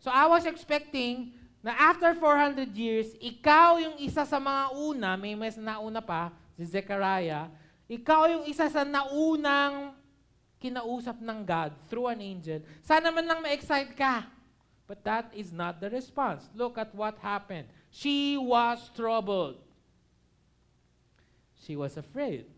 So 0.00 0.10
I 0.10 0.26
was 0.26 0.48
expecting 0.48 1.36
na 1.62 1.78
after 1.78 2.10
400 2.18 2.74
years, 2.74 3.14
ikaw 3.22 3.78
yung 3.78 3.94
isa 4.02 4.26
sa 4.26 4.42
mga 4.42 4.74
una, 4.74 5.14
may 5.14 5.38
mas 5.38 5.54
nauna 5.54 6.02
pa, 6.02 6.34
si 6.58 6.66
Zechariah, 6.66 7.46
ikaw 7.86 8.26
yung 8.26 8.44
isa 8.50 8.66
sa 8.66 8.82
naunang 8.82 9.94
kinausap 10.58 11.22
ng 11.22 11.38
God 11.46 11.70
through 11.86 12.10
an 12.10 12.18
angel. 12.18 12.66
Sana 12.82 13.14
man 13.14 13.30
lang 13.30 13.38
ma-excite 13.38 13.94
ka. 13.94 14.26
But 14.90 15.06
that 15.06 15.30
is 15.38 15.54
not 15.54 15.78
the 15.78 15.86
response. 15.86 16.50
Look 16.50 16.82
at 16.82 16.90
what 16.90 17.14
happened. 17.22 17.70
She 17.94 18.34
was 18.34 18.90
troubled. 18.98 19.61
She 21.62 21.78
was 21.78 21.94
afraid. 21.94 22.50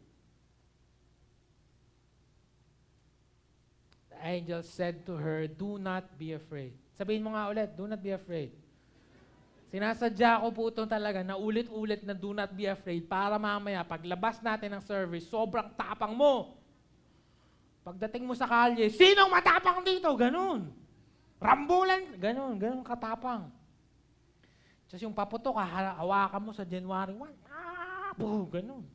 The 4.08 4.18
angel 4.24 4.64
said 4.64 5.04
to 5.04 5.20
her, 5.20 5.44
Do 5.44 5.76
not 5.76 6.16
be 6.16 6.32
afraid. 6.32 6.72
Sabihin 6.96 7.20
mo 7.20 7.36
nga 7.36 7.50
ulit, 7.50 7.74
do 7.76 7.84
not 7.84 8.00
be 8.00 8.14
afraid. 8.14 8.54
Sinasadya 9.74 10.38
ko 10.38 10.54
po 10.54 10.62
ito 10.70 10.86
talaga 10.86 11.26
na 11.26 11.34
ulit-ulit 11.34 12.06
na 12.06 12.14
do 12.14 12.30
not 12.30 12.46
be 12.54 12.70
afraid 12.70 13.02
para 13.10 13.34
mamaya 13.34 13.82
paglabas 13.82 14.38
natin 14.38 14.70
ng 14.70 14.82
service, 14.86 15.26
sobrang 15.26 15.66
tapang 15.74 16.14
mo. 16.14 16.54
Pagdating 17.82 18.22
mo 18.22 18.38
sa 18.38 18.46
kalye, 18.46 18.86
sinong 18.88 19.34
matapang 19.34 19.82
dito? 19.82 20.08
Ganun. 20.14 20.70
Rambulan. 21.42 22.16
Ganun, 22.16 22.54
ganun 22.56 22.86
katapang. 22.86 23.50
Tapos 24.86 25.02
yung 25.02 25.12
paputok, 25.12 25.58
hawakan 25.58 26.40
mo 26.46 26.54
sa 26.54 26.62
January 26.62 27.18
1. 27.18 27.50
Ah, 27.50 28.14
boom, 28.14 28.46
ganun. 28.46 28.86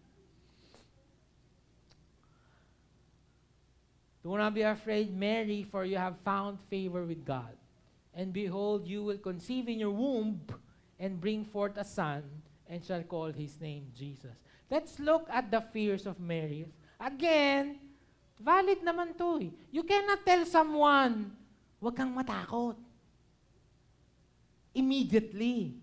Do 4.23 4.35
not 4.35 4.53
be 4.53 4.63
afraid, 4.63 5.15
Mary, 5.15 5.63
for 5.63 5.85
you 5.85 5.95
have 5.95 6.19
found 6.27 6.59
favor 6.67 7.05
with 7.07 7.23
God. 7.23 7.55
And 8.11 8.33
behold, 8.33 8.83
you 8.85 9.03
will 9.03 9.17
conceive 9.17 9.69
in 9.69 9.79
your 9.79 9.95
womb 9.95 10.43
and 10.99 11.21
bring 11.21 11.45
forth 11.47 11.77
a 11.79 11.87
son, 11.87 12.23
and 12.67 12.83
shall 12.83 13.01
call 13.03 13.31
his 13.31 13.55
name 13.61 13.87
Jesus. 13.95 14.35
Let's 14.69 14.99
look 14.99 15.25
at 15.31 15.49
the 15.49 15.63
fears 15.63 16.05
of 16.05 16.19
Mary. 16.19 16.67
Again, 16.99 17.79
valid 18.35 18.83
naman 18.83 19.15
to 19.15 19.39
eh. 19.39 19.51
You 19.71 19.87
cannot 19.87 20.27
tell 20.27 20.43
someone, 20.43 21.31
huwag 21.79 21.95
kang 21.95 22.11
matakot. 22.11 22.75
Immediately. 24.75 25.79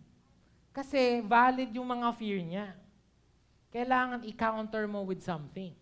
Kasi 0.76 1.24
valid 1.24 1.72
yung 1.72 1.88
mga 1.88 2.12
fear 2.20 2.38
niya. 2.44 2.68
Kailangan 3.72 4.28
i-counter 4.28 4.84
mo 4.84 5.02
with 5.08 5.24
something. 5.24 5.72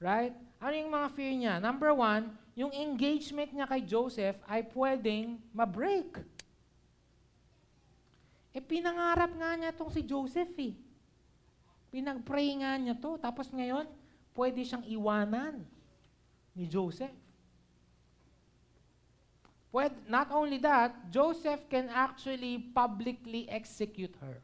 Right? 0.00 0.32
Ano 0.60 0.76
yung 0.76 0.92
mga 0.92 1.08
fear 1.16 1.32
niya? 1.32 1.54
Number 1.56 1.88
one, 1.96 2.28
yung 2.52 2.68
engagement 2.76 3.48
niya 3.48 3.64
kay 3.64 3.80
Joseph 3.80 4.36
ay 4.44 4.60
pwedeng 4.76 5.40
ma-break. 5.56 6.20
Eh, 8.52 8.60
pinangarap 8.60 9.32
nga 9.32 9.56
niya 9.56 9.72
tong 9.72 9.88
si 9.88 10.04
Joseph 10.04 10.52
eh. 10.60 10.76
Pinag-pray 11.88 12.60
nga 12.60 12.76
niya 12.76 12.92
to. 12.92 13.16
Tapos 13.16 13.48
ngayon, 13.48 13.88
pwede 14.36 14.60
siyang 14.60 14.84
iwanan 14.84 15.64
ni 16.52 16.68
Joseph. 16.68 17.14
Pwede, 19.72 19.96
not 20.10 20.28
only 20.28 20.60
that, 20.60 20.92
Joseph 21.08 21.64
can 21.72 21.88
actually 21.88 22.60
publicly 22.74 23.48
execute 23.48 24.12
her. 24.20 24.42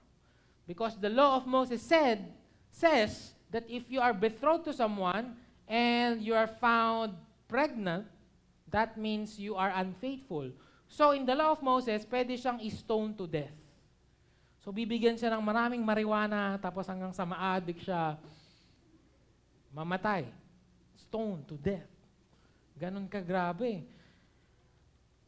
Because 0.65 0.97
the 0.97 1.13
law 1.13 1.37
of 1.37 1.45
Moses 1.45 1.83
said, 1.83 2.31
says 2.73 3.37
that 3.51 3.69
if 3.69 3.91
you 3.93 4.01
are 4.01 4.15
betrothed 4.15 4.71
to 4.71 4.75
someone 4.75 5.35
and 5.67 6.23
you 6.23 6.35
are 6.35 6.47
found 6.47 7.15
pregnant, 7.51 8.07
that 8.71 8.99
means 8.99 9.39
you 9.39 9.55
are 9.55 9.71
unfaithful. 9.75 10.51
So 10.87 11.11
in 11.11 11.27
the 11.27 11.35
law 11.35 11.55
of 11.55 11.63
Moses, 11.63 12.07
pwede 12.07 12.39
siyang 12.39 12.63
stone 12.71 13.15
to 13.19 13.27
death. 13.27 13.55
So 14.63 14.75
bibigyan 14.75 15.15
siya 15.15 15.35
ng 15.35 15.43
maraming 15.43 15.83
marijuana, 15.83 16.59
tapos 16.59 16.87
hanggang 16.91 17.15
sa 17.15 17.23
maadik 17.23 17.83
siya, 17.83 18.19
mamatay. 19.71 20.27
Stone 20.99 21.47
to 21.47 21.55
death. 21.55 21.87
Ganon 22.75 23.07
ka 23.07 23.23
grabe. 23.23 23.87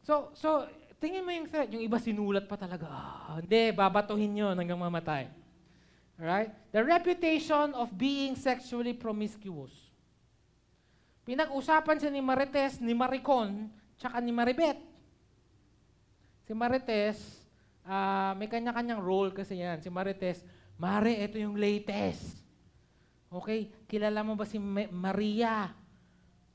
So, 0.03 0.31
so 0.35 0.67
tingin 0.99 1.23
mo 1.23 1.31
yung 1.31 1.47
threat. 1.47 1.71
Yung 1.71 1.83
iba 1.83 1.97
sinulat 1.97 2.45
pa 2.45 2.59
talaga. 2.59 2.87
Ah, 2.91 3.39
hindi, 3.39 3.71
babatuhin 3.71 4.35
yun 4.35 4.55
hanggang 4.59 4.79
mamatay. 4.79 5.31
Right? 6.19 6.51
The 6.75 6.83
reputation 6.83 7.71
of 7.73 7.95
being 7.95 8.35
sexually 8.35 8.91
promiscuous. 8.91 9.88
Pinag-usapan 11.29 12.01
siya 12.01 12.09
ni 12.09 12.25
Marites, 12.25 12.81
ni 12.81 12.97
Maricon, 12.97 13.69
tsaka 14.01 14.17
ni 14.17 14.33
Maribet. 14.33 14.81
Si 16.49 16.57
Marites, 16.57 17.21
uh, 17.85 18.33
may 18.33 18.49
kanya-kanyang 18.49 18.97
role 18.97 19.29
kasi 19.29 19.61
yan. 19.61 19.77
Si 19.77 19.93
Marites, 19.93 20.41
Mare, 20.73 21.21
ito 21.21 21.37
yung 21.37 21.53
latest. 21.53 22.33
Okay? 23.29 23.69
Kilala 23.85 24.25
mo 24.25 24.33
ba 24.33 24.41
si 24.49 24.57
Maria? 24.89 25.69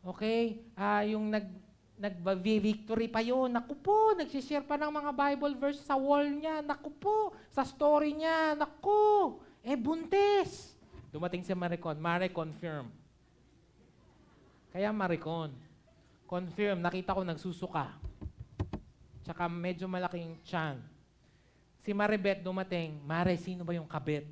Okay? 0.02 0.66
Uh, 0.74 1.06
yung 1.06 1.30
nag 1.30 1.46
nagba-victory 1.94 3.06
pa 3.06 3.22
yun. 3.22 3.54
Naku 3.54 3.78
po, 3.78 4.10
nagsishare 4.18 4.66
pa 4.66 4.74
ng 4.74 4.90
mga 4.90 5.14
Bible 5.14 5.54
verse 5.54 5.86
sa 5.86 5.94
wall 5.94 6.26
niya. 6.26 6.66
Naku 6.66 6.90
po, 6.98 7.30
sa 7.54 7.62
story 7.62 8.10
niya. 8.10 8.58
Naku, 8.58 9.38
eh 9.62 9.78
buntis. 9.78 10.74
Dumating 11.14 11.46
si 11.46 11.54
Maricon. 11.54 11.94
Mare, 12.02 12.26
confirm. 12.34 13.03
Kaya 14.74 14.90
Maricon. 14.90 15.54
Confirm, 16.26 16.82
nakita 16.82 17.14
ko 17.14 17.22
nagsusuka. 17.22 17.94
Tsaka 19.22 19.46
medyo 19.46 19.86
malaking 19.86 20.34
chan. 20.42 20.82
Si 21.78 21.94
Maribet 21.94 22.42
dumating, 22.42 22.98
Mare, 23.06 23.38
sino 23.38 23.62
ba 23.62 23.70
yung 23.70 23.86
kabit? 23.86 24.26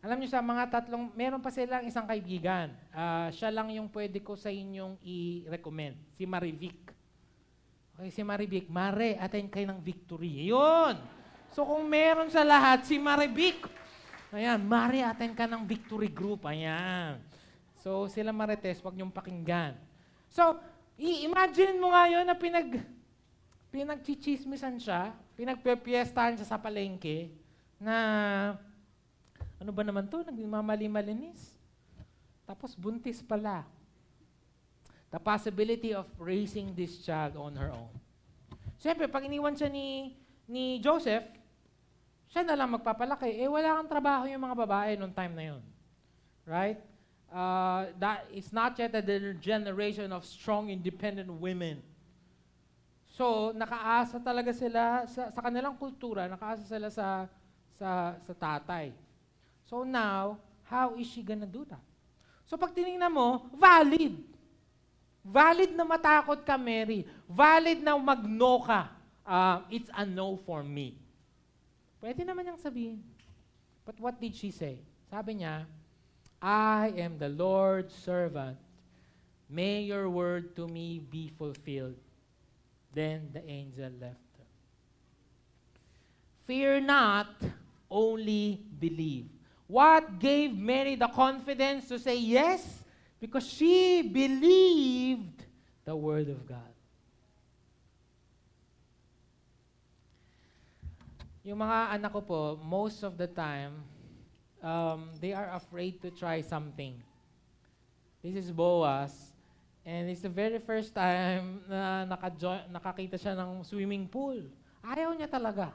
Alam 0.00 0.24
niyo 0.24 0.32
sa 0.32 0.40
mga 0.40 0.72
tatlong, 0.72 1.12
meron 1.12 1.44
pa 1.44 1.52
silang 1.52 1.84
isang 1.84 2.08
kaibigan. 2.08 2.72
Uh, 2.88 3.28
siya 3.28 3.52
lang 3.52 3.68
yung 3.76 3.92
pwede 3.92 4.24
ko 4.24 4.40
sa 4.40 4.48
inyong 4.48 4.96
i-recommend. 5.04 6.00
Si 6.16 6.24
Marivic. 6.24 6.80
Okay, 7.92 8.08
si 8.08 8.24
Marivic. 8.24 8.72
Mare, 8.72 9.20
attend 9.20 9.52
kayo 9.52 9.68
ng 9.68 9.84
victory. 9.84 10.48
Yun! 10.48 10.96
So 11.52 11.68
kung 11.68 11.84
meron 11.84 12.32
sa 12.32 12.40
lahat, 12.40 12.88
si 12.88 12.96
Marivic. 12.96 13.68
Ayan, 14.32 14.64
Mare, 14.64 15.04
attend 15.04 15.36
ka 15.36 15.44
ng 15.44 15.68
victory 15.68 16.08
group. 16.08 16.48
Ayan. 16.48 17.27
So 17.78 18.10
sila 18.10 18.34
Marites, 18.34 18.82
wag 18.82 18.94
niyong 18.94 19.14
pakinggan. 19.14 19.78
So, 20.28 20.60
i-imagine 21.00 21.80
mo 21.80 21.94
nga 21.94 22.04
yun 22.10 22.24
na 22.28 22.36
pinag, 22.36 22.84
pinagchichismisan 23.72 24.76
siya, 24.76 25.16
pinagpepiestahan 25.38 26.36
siya 26.36 26.48
sa 26.52 26.60
palengke, 26.60 27.32
na 27.80 27.96
ano 29.58 29.70
ba 29.70 29.82
naman 29.86 30.06
to? 30.06 30.22
Nagmamali-malinis. 30.22 31.56
Tapos 32.44 32.74
buntis 32.74 33.22
pala. 33.22 33.66
The 35.08 35.18
possibility 35.22 35.96
of 35.96 36.04
raising 36.20 36.76
this 36.76 37.00
child 37.00 37.40
on 37.40 37.56
her 37.56 37.72
own. 37.72 37.90
Siyempre, 38.78 39.08
pag 39.08 39.24
iniwan 39.24 39.56
siya 39.56 39.72
ni, 39.72 40.14
ni 40.46 40.78
Joseph, 40.78 41.24
siya 42.28 42.44
na 42.44 42.54
lang 42.54 42.70
magpapalaki. 42.76 43.40
Eh, 43.40 43.48
wala 43.48 43.80
kang 43.80 43.90
trabaho 43.90 44.28
yung 44.28 44.44
mga 44.44 44.56
babae 44.68 44.90
noong 44.94 45.14
time 45.16 45.34
na 45.34 45.44
yun. 45.54 45.62
Right? 46.44 46.78
Uh, 47.28 47.92
that 48.00 48.24
it's 48.32 48.52
not 48.52 48.78
yet 48.78 48.94
a 48.96 49.02
generation 49.36 50.12
of 50.12 50.24
strong, 50.24 50.70
independent 50.72 51.28
women. 51.28 51.84
So, 53.12 53.52
nakaasa 53.52 54.16
talaga 54.22 54.54
sila 54.56 55.04
sa, 55.04 55.28
sa 55.28 55.40
kanilang 55.44 55.76
kultura, 55.76 56.24
nakaasa 56.24 56.64
sila 56.64 56.88
sa, 56.88 57.28
sa, 57.76 58.16
sa 58.24 58.32
tatay. 58.32 58.96
So 59.68 59.84
now, 59.84 60.40
how 60.64 60.96
is 60.96 61.04
she 61.04 61.20
gonna 61.20 61.44
do 61.44 61.68
that? 61.68 61.84
So 62.48 62.56
pag 62.56 62.72
tinignan 62.72 63.12
mo, 63.12 63.44
valid. 63.52 64.16
Valid 65.20 65.76
na 65.76 65.84
matakot 65.84 66.40
ka, 66.40 66.56
Mary. 66.56 67.04
Valid 67.28 67.84
na 67.84 68.00
mag-no 68.00 68.64
ka. 68.64 68.88
Uh, 69.28 69.60
it's 69.68 69.92
a 69.92 70.08
no 70.08 70.40
for 70.48 70.64
me. 70.64 70.96
Pwede 72.00 72.24
naman 72.24 72.48
niyang 72.48 72.56
sabihin. 72.56 73.04
But 73.84 74.00
what 74.00 74.16
did 74.16 74.32
she 74.32 74.48
say? 74.48 74.80
Sabi 75.12 75.44
niya, 75.44 75.68
I 76.40 76.94
am 76.96 77.18
the 77.18 77.28
Lord's 77.28 77.94
servant. 77.94 78.56
May 79.50 79.82
your 79.82 80.08
word 80.08 80.54
to 80.56 80.68
me 80.68 81.00
be 81.00 81.32
fulfilled. 81.36 81.96
Then 82.94 83.30
the 83.32 83.44
angel 83.48 83.90
left 84.00 84.28
her. 84.38 84.50
Fear 86.46 86.80
not, 86.80 87.28
only 87.90 88.60
believe. 88.78 89.26
What 89.66 90.18
gave 90.18 90.56
Mary 90.56 90.94
the 90.96 91.08
confidence 91.08 91.88
to 91.88 91.98
say 91.98 92.16
yes? 92.16 92.82
Because 93.20 93.46
she 93.46 94.00
believed 94.00 95.44
the 95.84 95.96
Word 95.96 96.28
of 96.28 96.46
God. 96.48 96.72
Yung 101.44 101.58
mga 101.60 101.96
anak 101.96 102.12
ko 102.12 102.20
po, 102.20 102.40
most 102.60 103.04
of 103.04 103.16
the 103.16 103.28
time, 103.28 103.72
um, 104.62 105.10
they 105.20 105.32
are 105.32 105.50
afraid 105.54 106.00
to 106.02 106.10
try 106.10 106.40
something. 106.40 106.98
This 108.22 108.34
is 108.34 108.50
Boaz, 108.50 109.14
and 109.86 110.10
it's 110.10 110.22
the 110.22 110.28
very 110.28 110.58
first 110.58 110.94
time 110.94 111.62
na 111.70 112.04
nakakita 112.72 113.14
siya 113.14 113.38
ng 113.38 113.62
swimming 113.62 114.10
pool. 114.10 114.42
Ayaw 114.82 115.14
niya 115.14 115.30
talaga. 115.30 115.70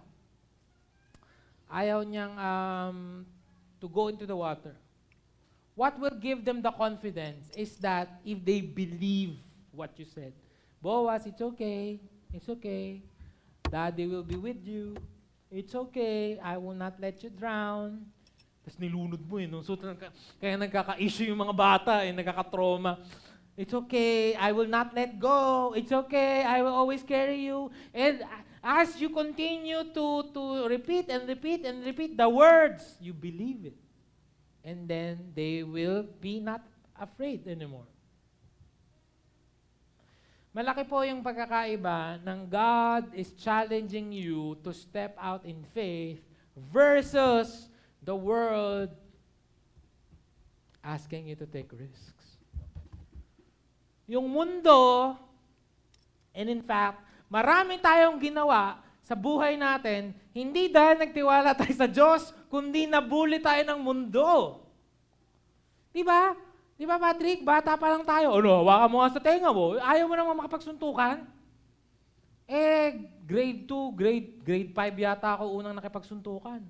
Ayaw 1.71 2.05
niyang 2.05 2.35
um, 2.37 3.25
to 3.81 3.87
go 3.89 4.07
into 4.11 4.27
the 4.27 4.35
water. 4.35 4.75
What 5.73 5.97
will 5.97 6.13
give 6.13 6.45
them 6.45 6.61
the 6.61 6.69
confidence 6.69 7.49
is 7.57 7.81
that 7.81 8.21
if 8.21 8.37
they 8.45 8.61
believe 8.61 9.41
what 9.73 9.97
you 9.97 10.05
said, 10.05 10.37
Boaz, 10.77 11.25
it's 11.25 11.41
okay, 11.41 11.97
it's 12.29 12.45
okay. 12.45 13.01
Daddy 13.71 14.05
will 14.05 14.21
be 14.21 14.37
with 14.37 14.61
you. 14.67 14.93
It's 15.49 15.73
okay, 15.73 16.37
I 16.37 16.57
will 16.57 16.77
not 16.77 17.01
let 17.01 17.23
you 17.23 17.31
drown. 17.33 18.05
Tapos 18.63 18.79
nilunod 18.79 19.19
mo 19.19 19.35
eh. 19.43 19.47
No? 19.47 19.59
So, 19.59 19.75
kaya 19.75 20.55
nagkaka-issue 20.55 21.27
yung 21.27 21.43
mga 21.43 21.55
bata 21.55 21.93
eh, 22.07 22.15
nagkaka-trauma. 22.15 23.03
It's 23.53 23.75
okay, 23.75 24.33
I 24.33 24.49
will 24.49 24.71
not 24.71 24.95
let 24.97 25.19
go. 25.21 25.75
It's 25.77 25.91
okay, 25.91 26.41
I 26.41 26.65
will 26.65 26.73
always 26.73 27.05
carry 27.05 27.45
you. 27.45 27.69
And 27.93 28.25
as 28.63 28.97
you 28.97 29.13
continue 29.13 29.93
to, 29.93 30.05
to 30.33 30.43
repeat 30.65 31.11
and 31.11 31.27
repeat 31.27 31.61
and 31.67 31.85
repeat 31.85 32.17
the 32.17 32.25
words, 32.25 32.97
you 32.97 33.13
believe 33.13 33.69
it. 33.69 33.77
And 34.63 34.87
then 34.87 35.35
they 35.35 35.61
will 35.61 36.07
be 36.23 36.39
not 36.39 36.63
afraid 36.97 37.45
anymore. 37.45 37.85
Malaki 40.53 40.85
po 40.85 41.01
yung 41.01 41.25
pagkakaiba 41.25 42.21
ng 42.23 42.45
God 42.45 43.09
is 43.17 43.33
challenging 43.37 44.13
you 44.13 44.53
to 44.61 44.69
step 44.69 45.17
out 45.17 45.43
in 45.43 45.65
faith 45.75 46.21
versus 46.53 47.72
the 48.03 48.15
world 48.15 48.91
asking 50.83 51.31
you 51.31 51.35
to 51.39 51.47
take 51.47 51.71
risks. 51.71 52.37
Yung 54.05 54.27
mundo, 54.27 55.15
and 56.35 56.51
in 56.51 56.59
fact, 56.59 57.03
Marami 57.33 57.81
tayong 57.81 58.21
ginawa 58.21 58.77
sa 59.01 59.17
buhay 59.17 59.57
natin, 59.57 60.13
hindi 60.37 60.69
dahil 60.69 61.01
nagtiwala 61.01 61.55
tayo 61.59 61.73
sa 61.73 61.89
Diyos, 61.89 62.29
kundi 62.45 62.85
nabuli 62.85 63.41
tayo 63.41 63.65
ng 63.65 63.81
mundo. 63.81 64.61
Di 65.89 66.05
ba? 66.05 66.37
Di 66.77 66.85
ba, 66.85 67.01
Patrick? 67.01 67.41
Bata 67.41 67.73
pa 67.73 67.89
lang 67.89 68.05
tayo. 68.05 68.37
Ano, 68.37 68.61
hawakan 68.61 68.89
mo 68.93 68.97
nga 69.01 69.17
sa 69.17 69.21
tenga 69.21 69.49
mo. 69.49 69.81
Ayaw 69.81 70.05
mo 70.05 70.13
naman 70.13 70.45
makapagsuntukan. 70.45 71.25
Eh, 72.45 73.01
grade 73.25 73.65
2, 73.65 73.97
grade, 73.97 74.29
grade 74.45 74.69
5 74.69 74.93
yata 74.93 75.33
ako 75.33 75.57
unang 75.57 75.73
nakipagsuntukan. 75.73 76.61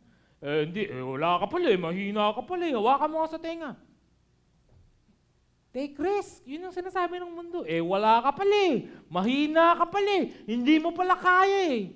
Eh, 0.44 0.68
hindi. 0.68 0.84
Eh, 0.92 1.00
wala 1.00 1.40
ka 1.40 1.48
pala 1.48 1.72
eh. 1.72 1.80
Mahina 1.80 2.36
ka 2.36 2.44
pala 2.44 2.68
eh. 2.68 2.76
Hawakan 2.76 3.08
mo 3.08 3.16
nga 3.24 3.32
sa 3.32 3.40
tenga. 3.40 3.80
Take 5.72 5.96
risk. 5.96 6.44
Yun 6.44 6.68
yung 6.68 6.76
sinasabi 6.76 7.18
ng 7.18 7.32
mundo. 7.32 7.64
Eh, 7.64 7.80
wala 7.80 8.20
ka 8.20 8.44
pala 8.44 8.56
eh. 8.68 8.92
Mahina 9.08 9.80
ka 9.80 9.88
pala 9.88 10.12
eh. 10.20 10.24
Hindi 10.44 10.84
mo 10.84 10.92
pala 10.92 11.16
kaya 11.16 11.72
eh. 11.72 11.96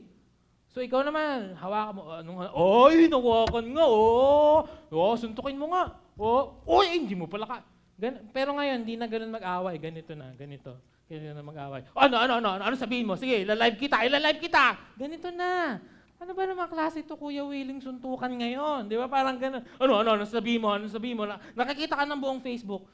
So 0.72 0.80
ikaw 0.80 1.04
naman, 1.04 1.60
hawakan 1.60 1.94
mo. 1.94 2.02
Anong, 2.10 2.40
Oy, 2.56 3.12
nawakan 3.12 3.66
nga. 3.76 3.86
Oh, 3.86 4.64
oh 4.96 5.14
suntukin 5.20 5.60
mo 5.60 5.76
nga. 5.76 6.00
Oh, 6.18 6.58
oy, 6.66 6.98
hindi 6.98 7.14
mo 7.14 7.30
pala 7.30 7.46
ka. 7.46 7.58
Gan- 7.98 8.30
pero 8.34 8.58
ngayon, 8.58 8.82
hindi 8.82 8.98
na 8.98 9.06
ganun 9.06 9.38
mag-away. 9.38 9.78
Ganito 9.78 10.18
na, 10.18 10.34
ganito. 10.34 10.82
Ganito 11.06 11.34
na 11.34 11.46
mag-away. 11.46 11.86
Ano, 11.94 12.16
ano, 12.18 12.34
ano, 12.42 12.48
ano, 12.58 12.64
ano 12.66 12.76
sabihin 12.78 13.06
mo? 13.06 13.14
Sige, 13.14 13.46
ilalive 13.46 13.78
kita, 13.78 14.02
ilalive 14.02 14.42
kita. 14.42 14.78
Ganito 14.98 15.30
na. 15.30 15.78
Ano 16.18 16.34
ba 16.34 16.44
naman 16.50 16.66
klase 16.66 17.06
to, 17.06 17.14
Kuya 17.14 17.46
Willing, 17.46 17.78
suntukan 17.78 18.34
ngayon? 18.34 18.90
Di 18.90 18.98
ba? 18.98 19.06
Parang 19.06 19.38
ganun. 19.38 19.62
Ano, 19.78 20.02
ano, 20.02 20.10
ano 20.18 20.26
sabihin 20.26 20.66
mo? 20.66 20.74
Ano 20.74 20.90
sabihin 20.90 21.14
mo? 21.14 21.30
Nakikita 21.54 21.94
ka 21.94 22.10
ng 22.10 22.18
buong 22.18 22.42
Facebook. 22.42 22.90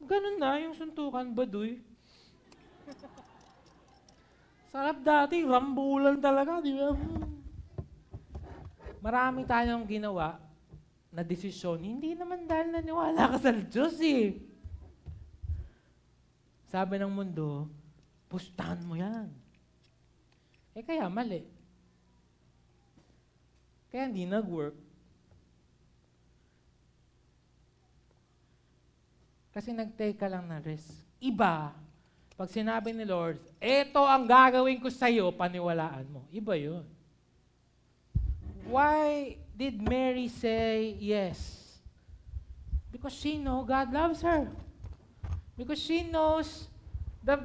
Ganun 0.00 0.40
na 0.40 0.56
yung 0.64 0.72
suntukan, 0.72 1.28
baduy. 1.28 1.84
Sarap 4.72 5.04
dati, 5.04 5.44
rambulan 5.44 6.16
talaga, 6.18 6.64
di 6.64 6.72
ba? 6.72 6.96
Marami 9.04 9.44
tayong 9.44 9.84
ginawa 9.84 10.40
na 11.14 11.22
desisyon, 11.22 11.78
hindi 11.78 12.16
naman 12.16 12.48
dahil 12.48 12.74
naniwala 12.74 13.36
ka 13.36 13.38
sa 13.38 13.52
Diyos 13.52 14.00
eh. 14.02 14.40
Sabi 16.72 16.98
ng 16.98 17.12
mundo, 17.12 17.70
pustahan 18.26 18.82
mo 18.82 18.98
yan. 18.98 19.30
Eh 20.74 20.82
kaya 20.82 21.06
mali. 21.06 21.53
Kaya 23.94 24.10
hindi 24.10 24.26
nag-work. 24.26 24.74
Kasi 29.54 29.70
nag-take 29.70 30.18
ka 30.18 30.26
lang 30.26 30.50
ng 30.50 30.58
risk. 30.66 30.90
Iba, 31.22 31.70
pag 32.34 32.50
sinabi 32.50 32.90
ni 32.90 33.06
Lord, 33.06 33.38
eto 33.62 34.02
ang 34.02 34.26
gagawin 34.26 34.82
ko 34.82 34.90
sa 34.90 35.06
iyo, 35.06 35.30
paniwalaan 35.30 36.10
mo. 36.10 36.26
Iba 36.34 36.58
yun. 36.58 36.82
Why 38.66 39.38
did 39.54 39.78
Mary 39.78 40.26
say 40.26 40.98
yes? 40.98 41.62
Because 42.90 43.14
she 43.14 43.38
know 43.38 43.62
God 43.62 43.94
loves 43.94 44.26
her. 44.26 44.50
Because 45.54 45.78
she 45.78 46.02
knows 46.02 46.66
the, 47.22 47.38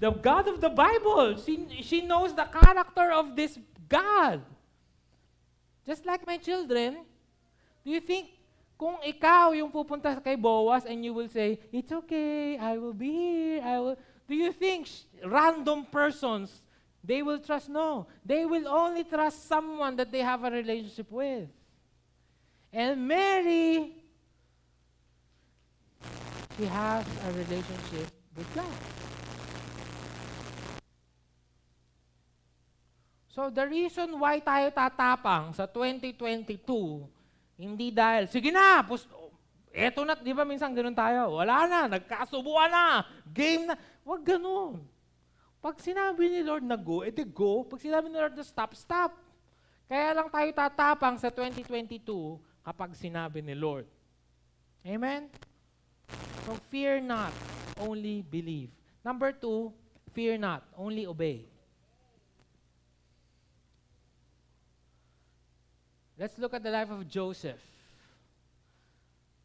the 0.00 0.08
God 0.08 0.48
of 0.48 0.56
the 0.56 0.72
Bible. 0.72 1.36
She, 1.36 1.84
she 1.84 2.00
knows 2.00 2.32
the 2.32 2.48
character 2.48 3.12
of 3.12 3.36
this 3.36 3.60
God. 3.92 4.40
Just 5.86 6.06
like 6.06 6.26
my 6.26 6.38
children, 6.38 7.02
do 7.84 7.90
you 7.90 8.00
think 8.00 8.30
kung 8.78 8.98
ikaw 9.02 9.54
yung 9.54 9.70
pupunta 9.70 10.18
kay 10.22 10.34
Boaz 10.34 10.86
and 10.86 11.04
you 11.04 11.14
will 11.14 11.30
say, 11.30 11.58
it's 11.70 11.90
okay, 11.90 12.58
I 12.58 12.78
will 12.78 12.94
be 12.94 13.10
here, 13.10 13.62
I 13.62 13.78
will... 13.78 13.96
Do 14.26 14.34
you 14.34 14.50
think 14.50 14.88
random 15.22 15.86
persons, 15.86 16.64
they 17.02 17.22
will 17.22 17.38
trust? 17.38 17.68
No. 17.68 18.06
They 18.24 18.46
will 18.46 18.66
only 18.66 19.04
trust 19.04 19.46
someone 19.46 19.94
that 19.96 20.10
they 20.10 20.20
have 20.20 20.42
a 20.44 20.50
relationship 20.50 21.10
with. 21.10 21.50
And 22.72 23.06
Mary, 23.06 24.02
she 26.56 26.64
has 26.64 27.04
a 27.06 27.30
relationship 27.32 28.06
with 28.34 28.48
God. 28.54 29.11
So 33.32 33.48
the 33.48 33.64
reason 33.64 34.12
why 34.20 34.44
tayo 34.44 34.68
tatapang 34.68 35.56
sa 35.56 35.64
2022 35.64 36.60
hindi 37.56 37.88
dahil, 37.88 38.28
sige 38.28 38.52
na, 38.52 38.84
pus, 38.84 39.08
eto 39.72 40.04
na, 40.04 40.18
di 40.18 40.36
ba 40.36 40.44
minsan 40.44 40.74
ganun 40.74 40.92
tayo, 40.92 41.40
wala 41.40 41.64
na, 41.64 41.80
nagkasubuan 41.96 42.68
na, 42.68 43.06
game 43.30 43.70
na. 43.70 43.74
Huwag 44.04 44.20
ganun. 44.26 44.82
Pag 45.62 45.78
sinabi 45.78 46.26
ni 46.26 46.40
Lord 46.42 46.66
na 46.66 46.74
go, 46.74 47.06
edi 47.06 47.22
go. 47.22 47.62
Pag 47.62 47.78
sinabi 47.78 48.10
ni 48.10 48.18
Lord 48.18 48.34
na 48.34 48.42
stop, 48.42 48.74
stop. 48.74 49.14
Kaya 49.86 50.10
lang 50.10 50.26
tayo 50.26 50.50
tatapang 50.50 51.14
sa 51.22 51.30
2022 51.30 52.02
kapag 52.66 52.98
sinabi 52.98 53.38
ni 53.46 53.54
Lord. 53.54 53.86
Amen? 54.82 55.30
So 56.42 56.58
fear 56.66 56.98
not, 56.98 57.30
only 57.78 58.26
believe. 58.26 58.74
Number 59.06 59.30
two, 59.30 59.70
fear 60.10 60.34
not, 60.34 60.66
only 60.74 61.06
obey. 61.06 61.51
Let's 66.22 66.38
look 66.38 66.54
at 66.54 66.62
the 66.62 66.70
life 66.70 66.88
of 66.88 67.08
Joseph. 67.08 67.58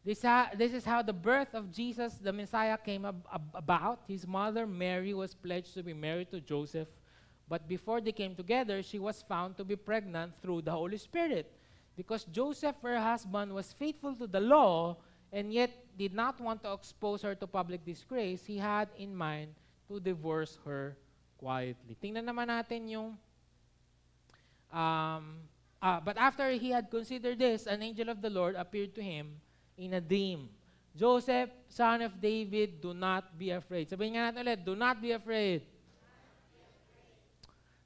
This, 0.04 0.22
ha- 0.22 0.50
this 0.54 0.72
is 0.72 0.84
how 0.84 1.02
the 1.02 1.12
birth 1.12 1.52
of 1.52 1.72
Jesus, 1.72 2.14
the 2.22 2.32
Messiah, 2.32 2.78
came 2.78 3.04
ab- 3.04 3.26
ab- 3.34 3.50
about. 3.52 3.98
His 4.06 4.24
mother, 4.28 4.64
Mary, 4.64 5.12
was 5.12 5.34
pledged 5.34 5.74
to 5.74 5.82
be 5.82 5.92
married 5.92 6.30
to 6.30 6.40
Joseph. 6.40 6.86
But 7.48 7.66
before 7.66 8.00
they 8.00 8.12
came 8.12 8.36
together, 8.36 8.80
she 8.84 9.00
was 9.00 9.22
found 9.22 9.56
to 9.56 9.64
be 9.64 9.74
pregnant 9.74 10.34
through 10.40 10.62
the 10.62 10.70
Holy 10.70 10.98
Spirit. 10.98 11.50
Because 11.96 12.22
Joseph, 12.30 12.76
her 12.80 13.00
husband, 13.00 13.52
was 13.52 13.72
faithful 13.72 14.14
to 14.14 14.28
the 14.28 14.38
law 14.38 14.98
and 15.32 15.52
yet 15.52 15.72
did 15.98 16.14
not 16.14 16.40
want 16.40 16.62
to 16.62 16.72
expose 16.74 17.22
her 17.22 17.34
to 17.34 17.46
public 17.48 17.84
disgrace, 17.84 18.44
he 18.46 18.56
had 18.56 18.88
in 18.96 19.16
mind 19.16 19.50
to 19.88 19.98
divorce 19.98 20.60
her 20.64 20.96
quietly. 21.38 21.98
Tingnan 22.00 22.22
naman 22.22 22.46
natin 22.46 22.86
yung 22.86 23.18
um, 24.70 25.42
Uh, 25.78 26.00
but 26.02 26.18
after 26.18 26.50
he 26.50 26.70
had 26.70 26.90
considered 26.90 27.38
this, 27.38 27.66
an 27.66 27.82
angel 27.82 28.08
of 28.10 28.20
the 28.20 28.30
Lord 28.30 28.56
appeared 28.58 28.94
to 28.94 29.02
him 29.02 29.38
in 29.78 29.94
a 29.94 30.00
dream. 30.00 30.50
Joseph, 30.98 31.50
son 31.70 32.02
of 32.02 32.20
David, 32.20 32.82
do 32.82 32.90
not 32.90 33.38
be 33.38 33.54
afraid. 33.54 33.86
Sabihin 33.86 34.18
nga 34.18 34.34
natin 34.34 34.42
ulit, 34.42 34.60
do 34.66 34.74
not 34.74 34.98
be 34.98 35.14
afraid. 35.14 35.62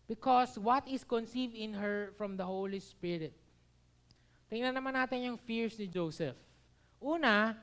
Because 0.09 0.57
what 0.57 0.89
is 0.89 1.05
conceived 1.05 1.53
in 1.53 1.77
her 1.77 2.17
from 2.17 2.41
the 2.41 2.45
Holy 2.45 2.81
Spirit. 2.81 3.37
Tingnan 4.49 4.73
naman 4.73 4.97
natin 4.97 5.29
yung 5.29 5.37
fears 5.37 5.77
ni 5.77 5.89
Joseph. 5.89 6.37
Una, 7.01 7.57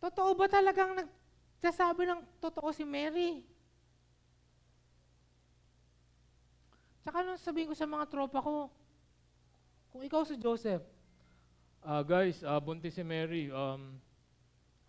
totoo 0.00 0.36
ba 0.36 0.48
talagang 0.48 0.96
nagsasabi 0.96 2.04
ng 2.04 2.20
totoo 2.40 2.68
si 2.72 2.84
Mary? 2.84 3.44
Tsaka 7.04 7.24
nung 7.24 7.40
sabihin 7.40 7.72
ko 7.72 7.76
sa 7.76 7.88
mga 7.88 8.04
tropa 8.08 8.44
ko, 8.44 8.68
kung 9.88 10.04
ikaw 10.04 10.22
si 10.24 10.36
Joseph, 10.36 10.84
uh, 11.84 12.02
guys, 12.04 12.40
uh, 12.44 12.60
buntis 12.60 12.96
si 12.96 13.04
Mary, 13.04 13.48
um, 13.48 13.96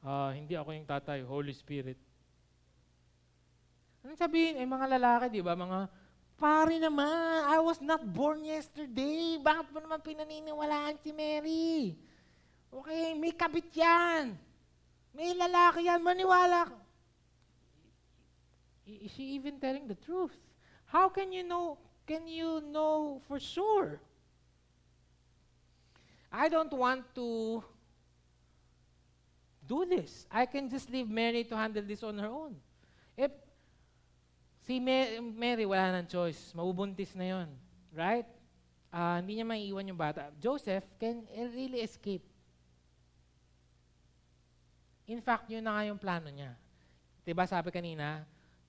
uh, 0.04 0.32
hindi 0.36 0.60
ako 0.60 0.76
yung 0.76 0.88
tatay, 0.88 1.24
Holy 1.24 1.56
Spirit. 1.56 1.98
Anong 4.04 4.20
sabihin? 4.20 4.60
Eh, 4.60 4.68
mga 4.68 4.88
lalaki, 5.00 5.40
di 5.40 5.44
ba? 5.44 5.56
Mga, 5.56 5.92
pare 6.40 6.76
naman, 6.80 7.52
I 7.52 7.60
was 7.60 7.84
not 7.84 8.04
born 8.04 8.48
yesterday. 8.48 9.36
Bakit 9.40 9.76
mo 9.76 9.80
naman 9.84 10.00
pinaniniwalaan 10.00 10.96
si 11.04 11.12
Mary? 11.12 12.00
Okay, 12.72 13.18
may 13.20 13.36
kabit 13.36 13.68
yan. 13.76 14.40
May 15.12 15.36
lalaki 15.36 15.90
yan, 15.90 16.00
maniwala. 16.00 16.72
Is 18.88 19.12
she 19.14 19.38
even 19.38 19.60
telling 19.62 19.86
the 19.86 20.00
truth? 20.00 20.34
How 20.90 21.10
can 21.12 21.30
you 21.30 21.46
know, 21.46 21.78
can 22.10 22.26
you 22.26 22.64
know 22.74 23.22
for 23.30 23.38
sure? 23.38 24.02
I 26.30 26.46
don't 26.50 26.72
want 26.74 27.04
to 27.18 27.62
do 29.66 29.86
this. 29.86 30.26
I 30.30 30.46
can 30.46 30.70
just 30.70 30.90
leave 30.90 31.10
Mary 31.10 31.44
to 31.46 31.58
handle 31.58 31.86
this 31.86 32.02
on 32.02 32.18
her 32.18 32.30
own. 32.30 32.58
If 33.18 33.34
si 34.66 34.80
Mary, 34.80 35.66
wala 35.66 35.94
nang 35.94 36.10
choice. 36.10 36.54
Mabubuntis 36.54 37.18
na 37.18 37.26
yon, 37.38 37.50
Right? 37.94 38.26
Uh, 38.90 39.22
hindi 39.22 39.38
niya 39.38 39.46
maiiwan 39.46 39.86
yung 39.86 39.98
bata. 39.98 40.34
Joseph 40.42 40.86
can 40.98 41.26
really 41.34 41.86
escape. 41.86 42.26
In 45.10 45.22
fact, 45.22 45.50
yun 45.50 45.66
na 45.66 45.78
nga 45.78 45.90
yung 45.90 45.98
plano 45.98 46.30
niya. 46.30 46.54
Diba 47.26 47.46
sabi 47.46 47.70
kanina, 47.70 48.26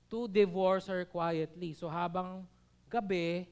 to 0.09 0.29
divorce 0.29 0.89
her 0.89 1.09
quietly. 1.09 1.73
So 1.73 1.89
habang 1.89 2.45
gabi, 2.89 3.49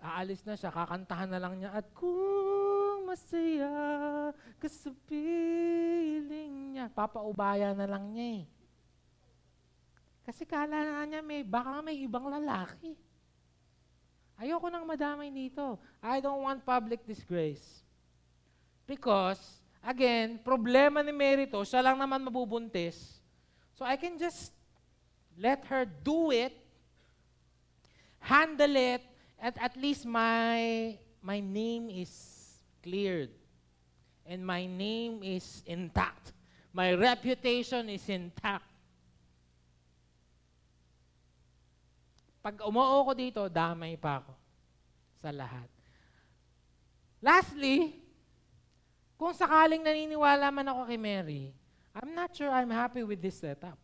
aalis 0.00 0.44
na 0.48 0.56
siya, 0.56 0.72
kakantahan 0.72 1.28
na 1.28 1.40
lang 1.40 1.60
niya, 1.60 1.76
at 1.76 1.88
kung 1.92 2.49
masaya 3.10 3.74
ka 4.62 4.68
sa 4.70 4.94
piling 5.10 6.78
niya. 6.78 6.86
Papaubaya 6.94 7.74
na 7.74 7.86
lang 7.90 8.14
niya 8.14 8.28
eh. 8.38 8.44
Kasi 10.22 10.46
kala 10.46 10.78
na 10.78 11.02
niya 11.02 11.20
may, 11.26 11.42
baka 11.42 11.82
may 11.82 11.98
ibang 12.06 12.30
lalaki. 12.30 12.94
Ayoko 14.38 14.70
nang 14.70 14.86
madamay 14.86 15.28
dito. 15.28 15.76
I 15.98 16.22
don't 16.22 16.46
want 16.46 16.62
public 16.62 17.02
disgrace. 17.02 17.82
Because, 18.86 19.42
again, 19.82 20.38
problema 20.40 21.02
ni 21.02 21.10
Mary 21.10 21.50
to, 21.50 21.66
siya 21.66 21.82
lang 21.82 21.98
naman 21.98 22.22
mabubuntis. 22.22 23.20
So 23.74 23.82
I 23.82 23.98
can 23.98 24.16
just 24.16 24.54
let 25.34 25.66
her 25.66 25.82
do 25.84 26.30
it, 26.30 26.54
handle 28.22 28.74
it, 28.78 29.02
at 29.40 29.56
at 29.56 29.74
least 29.74 30.04
my 30.04 30.94
my 31.24 31.40
name 31.40 31.88
is 31.88 32.39
cleared. 32.82 33.30
And 34.26 34.44
my 34.44 34.66
name 34.66 35.22
is 35.22 35.62
intact. 35.66 36.32
My 36.72 36.94
reputation 36.94 37.88
is 37.88 38.06
intact. 38.08 38.68
Pag 42.40 42.64
umuo 42.64 43.04
ko 43.04 43.12
dito, 43.12 43.42
damay 43.52 44.00
pa 44.00 44.24
ako 44.24 44.32
sa 45.20 45.28
lahat. 45.28 45.68
Lastly, 47.20 48.00
kung 49.20 49.36
sakaling 49.36 49.84
naniniwala 49.84 50.48
man 50.48 50.72
ako 50.72 50.88
kay 50.88 50.96
Mary, 50.96 51.52
I'm 51.92 52.16
not 52.16 52.32
sure 52.32 52.48
I'm 52.48 52.72
happy 52.72 53.04
with 53.04 53.20
this 53.20 53.36
setup. 53.44 53.76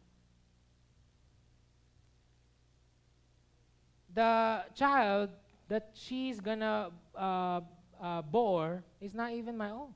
The 4.09 4.65
child 4.73 5.29
that 5.69 5.93
she's 5.93 6.41
gonna 6.41 6.89
uh, 7.13 7.61
uh, 8.01 8.23
bore 8.23 8.85
is 9.01 9.13
not 9.13 9.33
even 9.33 9.57
my 9.57 9.71
own. 9.71 9.93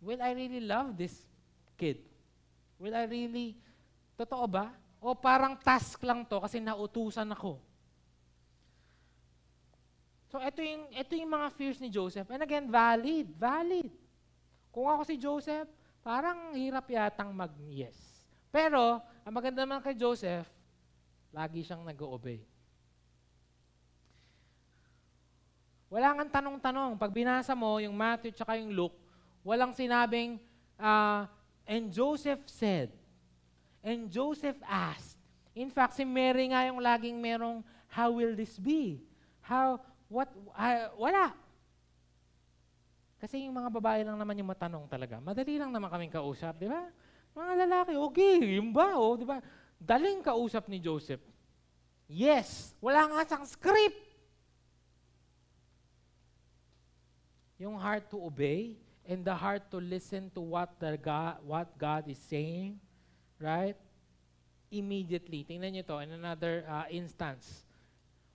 Will 0.00 0.20
I 0.20 0.32
really 0.36 0.60
love 0.60 0.94
this 0.94 1.24
kid? 1.74 2.04
Will 2.76 2.94
I 2.94 3.08
really, 3.08 3.56
totoo 4.14 4.44
ba? 4.46 4.72
O 5.00 5.16
parang 5.16 5.56
task 5.56 6.00
lang 6.04 6.24
to 6.28 6.40
kasi 6.40 6.60
nautusan 6.60 7.28
ako. 7.32 7.60
So 10.26 10.42
ito 10.42 10.60
yung, 10.60 10.90
ito 10.92 11.12
yung 11.16 11.32
mga 11.32 11.48
fears 11.54 11.78
ni 11.80 11.88
Joseph. 11.88 12.28
And 12.28 12.42
again, 12.42 12.68
valid, 12.68 13.30
valid. 13.38 13.88
Kung 14.68 14.90
ako 14.92 15.02
si 15.08 15.16
Joseph, 15.16 15.70
parang 16.04 16.52
hirap 16.52 16.84
yatang 16.90 17.32
mag-yes. 17.32 17.96
Pero, 18.52 19.00
ang 19.24 19.34
maganda 19.34 19.64
naman 19.64 19.80
kay 19.80 19.96
Joseph, 19.96 20.48
lagi 21.32 21.64
siyang 21.64 21.84
nag-obey. 21.84 22.44
Wala 25.86 26.18
nga 26.18 26.42
tanong-tanong. 26.42 26.98
Pag 26.98 27.14
binasa 27.14 27.54
mo 27.54 27.78
yung 27.78 27.94
Matthew 27.94 28.34
tsaka 28.34 28.58
yung 28.58 28.74
Luke, 28.74 28.96
walang 29.46 29.70
sinabing, 29.70 30.42
uh, 30.78 31.30
and 31.62 31.94
Joseph 31.94 32.42
said, 32.50 32.90
and 33.86 34.10
Joseph 34.10 34.58
asked. 34.66 35.14
In 35.54 35.70
fact, 35.70 35.94
si 35.94 36.02
Mary 36.02 36.50
nga 36.50 36.66
yung 36.66 36.82
laging 36.82 37.16
merong, 37.16 37.62
how 37.86 38.10
will 38.10 38.34
this 38.34 38.58
be? 38.58 38.98
How, 39.40 39.78
what, 40.10 40.26
uh, 40.58 40.90
wala. 40.98 41.32
Kasi 43.16 43.46
yung 43.46 43.56
mga 43.56 43.70
babae 43.72 44.02
lang 44.04 44.18
naman 44.18 44.36
yung 44.36 44.50
matanong 44.50 44.84
talaga. 44.90 45.22
Madali 45.22 45.56
lang 45.56 45.70
naman 45.72 45.88
kaming 45.88 46.12
kausap, 46.12 46.58
di 46.60 46.68
ba? 46.68 46.82
Mga 47.32 47.52
lalaki, 47.64 47.92
okay, 47.96 48.58
yung 48.58 48.74
ba, 48.74 48.98
oh, 48.98 49.16
di 49.16 49.24
ba? 49.24 49.38
Daling 49.78 50.20
kausap 50.20 50.66
ni 50.68 50.82
Joseph. 50.82 51.22
Yes, 52.06 52.74
wala 52.78 53.06
nga 53.10 53.22
siyang 53.26 53.46
script. 53.46 54.05
Yung 57.58 57.78
heart 57.78 58.10
to 58.10 58.20
obey 58.20 58.76
and 59.08 59.24
the 59.24 59.34
heart 59.34 59.70
to 59.70 59.78
listen 59.78 60.30
to 60.34 60.40
what 60.40 60.78
the 60.78 60.98
God, 60.98 61.36
what 61.44 61.78
God 61.78 62.04
is 62.08 62.18
saying, 62.18 62.78
right? 63.40 63.76
Immediately. 64.70 65.46
Tingnan 65.48 65.72
niyo 65.72 65.86
to 65.86 65.98
in 66.02 66.12
another 66.12 66.66
uh, 66.68 66.84
instance. 66.90 67.64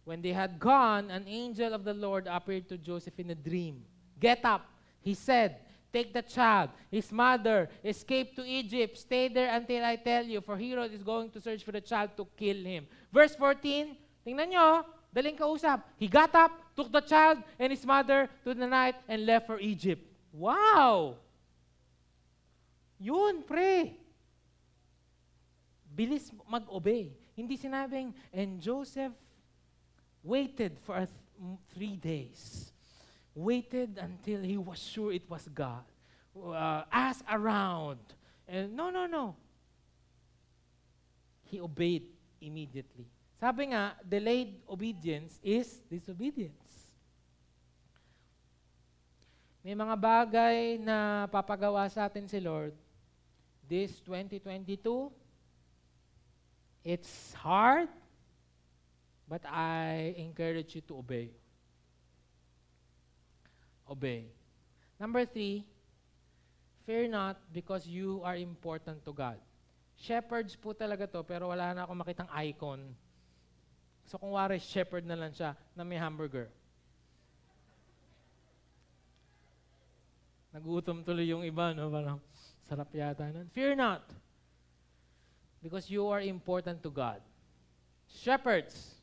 When 0.04 0.22
they 0.22 0.34
had 0.34 0.58
gone, 0.58 1.12
an 1.12 1.28
angel 1.28 1.74
of 1.74 1.84
the 1.84 1.94
Lord 1.94 2.26
appeared 2.26 2.68
to 2.70 2.78
Joseph 2.78 3.20
in 3.20 3.30
a 3.30 3.36
dream. 3.36 3.86
Get 4.20 4.44
up, 4.44 4.66
he 5.02 5.14
said. 5.14 5.58
Take 5.92 6.14
the 6.14 6.24
child, 6.24 6.70
his 6.90 7.12
mother, 7.12 7.68
escape 7.84 8.34
to 8.38 8.48
Egypt. 8.48 8.98
Stay 8.98 9.28
there 9.28 9.54
until 9.54 9.84
I 9.84 9.98
tell 9.98 10.24
you, 10.24 10.40
for 10.40 10.56
Herod 10.56 10.94
is 10.94 11.04
going 11.04 11.30
to 11.32 11.42
search 11.42 11.66
for 11.66 11.74
the 11.74 11.82
child 11.82 12.12
to 12.16 12.26
kill 12.38 12.64
him. 12.64 12.88
Verse 13.12 13.36
14, 13.36 13.98
tingnan 14.24 14.56
nyo, 14.56 14.88
daling 15.14 15.38
kausap. 15.38 15.84
He 15.98 16.08
got 16.08 16.34
up, 16.36 16.52
took 16.76 16.92
the 16.92 17.02
child 17.02 17.40
and 17.60 17.72
his 17.72 17.86
mother 17.86 18.30
to 18.44 18.54
the 18.54 18.68
night 18.68 18.96
and 19.08 19.26
left 19.26 19.48
for 19.48 19.60
Egypt. 19.60 20.02
Wow! 20.32 21.16
Yun, 23.00 23.44
pre. 23.44 23.98
Bilis 25.96 26.32
mag-obey. 26.50 27.12
Hindi 27.36 27.58
sinabing, 27.58 28.14
and 28.34 28.62
Joseph 28.62 29.12
waited 30.24 30.78
for 30.80 30.96
th- 30.96 31.10
three 31.74 31.96
days. 31.96 32.72
Waited 33.34 33.98
until 33.98 34.44
he 34.44 34.58
was 34.58 34.80
sure 34.80 35.12
it 35.12 35.30
was 35.30 35.48
God. 35.54 35.84
Uh, 36.36 36.84
asked 36.92 37.24
around. 37.32 38.00
And 38.48 38.76
no, 38.76 38.90
no, 38.90 39.06
no. 39.08 39.36
He 41.44 41.60
obeyed 41.60 42.04
immediately. 42.40 43.08
Sabi 43.42 43.74
nga, 43.74 43.98
delayed 44.06 44.62
obedience 44.70 45.42
is 45.42 45.82
disobedience. 45.90 46.62
May 49.66 49.74
mga 49.74 49.98
bagay 49.98 50.78
na 50.78 51.26
papagawa 51.26 51.90
sa 51.90 52.06
atin 52.06 52.30
si 52.30 52.38
Lord 52.38 52.78
this 53.66 53.98
2022. 54.06 55.10
It's 56.86 57.34
hard, 57.34 57.90
but 59.26 59.42
I 59.50 60.14
encourage 60.22 60.78
you 60.78 60.86
to 60.94 61.02
obey. 61.02 61.34
Obey. 63.90 64.30
Number 65.02 65.26
three, 65.26 65.66
fear 66.86 67.10
not 67.10 67.42
because 67.50 67.90
you 67.90 68.22
are 68.22 68.38
important 68.38 69.02
to 69.02 69.14
God. 69.18 69.42
Shepherds 69.98 70.54
po 70.54 70.78
talaga 70.78 71.10
to, 71.10 71.26
pero 71.26 71.50
wala 71.50 71.74
na 71.74 71.90
akong 71.90 72.06
makitang 72.06 72.30
icon 72.38 72.94
So 74.12 74.20
kung 74.20 74.36
wari, 74.36 74.60
shepherd 74.60 75.08
na 75.08 75.16
lang 75.16 75.32
siya 75.32 75.56
na 75.72 75.88
may 75.88 75.96
hamburger. 75.96 76.52
Nagutom 80.52 81.00
tuloy 81.08 81.32
yung 81.32 81.48
iba, 81.48 81.72
no? 81.72 81.88
Parang 81.88 82.20
sarap 82.68 82.92
yata 82.92 83.32
nun. 83.32 83.48
Fear 83.56 83.80
not, 83.80 84.04
because 85.64 85.88
you 85.88 86.12
are 86.12 86.20
important 86.20 86.84
to 86.84 86.92
God. 86.92 87.24
Shepherds. 88.12 89.00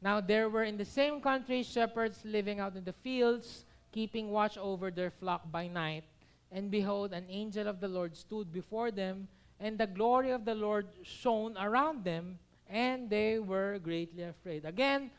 Now 0.00 0.24
there 0.24 0.48
were 0.48 0.64
in 0.64 0.80
the 0.80 0.88
same 0.88 1.20
country 1.20 1.60
shepherds 1.60 2.24
living 2.24 2.56
out 2.56 2.72
in 2.72 2.88
the 2.88 2.96
fields, 3.04 3.68
keeping 3.92 4.32
watch 4.32 4.56
over 4.56 4.88
their 4.88 5.12
flock 5.12 5.44
by 5.52 5.68
night. 5.68 6.08
And 6.48 6.72
behold, 6.72 7.12
an 7.12 7.28
angel 7.28 7.68
of 7.68 7.84
the 7.84 7.88
Lord 7.92 8.16
stood 8.16 8.48
before 8.48 8.88
them, 8.88 9.28
and 9.60 9.76
the 9.76 9.84
glory 9.84 10.32
of 10.32 10.48
the 10.48 10.56
Lord 10.56 10.88
shone 11.04 11.52
around 11.60 12.08
them, 12.08 12.40
and 12.68 13.08
they 13.08 13.38
were 13.38 13.78
greatly 13.78 14.22
afraid. 14.22 14.64
Again, 14.64 15.10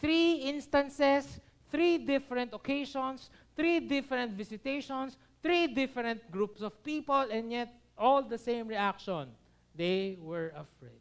three 0.00 0.34
instances, 0.34 1.40
three 1.70 1.98
different 1.98 2.52
occasions, 2.52 3.30
three 3.54 3.80
different 3.80 4.32
visitations, 4.32 5.16
three 5.42 5.66
different 5.66 6.30
groups 6.30 6.60
of 6.62 6.82
people, 6.82 7.26
and 7.30 7.50
yet 7.50 7.72
all 7.96 8.22
the 8.22 8.38
same 8.38 8.68
reaction. 8.68 9.28
They 9.74 10.16
were 10.20 10.52
afraid. 10.56 11.00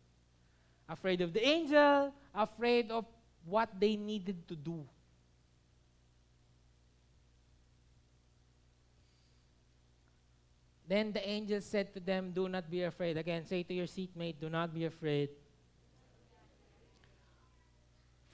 Afraid 0.88 1.22
of 1.22 1.34
the 1.34 1.46
angel, 1.46 2.14
afraid 2.34 2.92
of 2.92 3.06
what 3.46 3.70
they 3.80 3.96
needed 3.96 4.48
to 4.48 4.56
do. 4.56 4.86
Then 10.88 11.12
the 11.12 11.28
angel 11.28 11.62
said 11.62 11.94
to 11.96 12.00
them, 12.00 12.32
Do 12.32 12.48
not 12.48 12.70
be 12.70 12.84
afraid. 12.84 13.18
Again, 13.18 13.46
say 13.46 13.64
to 13.64 13.74
your 13.74 13.88
seatmate, 13.88 14.40
Do 14.40 14.50
not 14.50 14.74
be 14.74 14.86
afraid. 14.86 15.30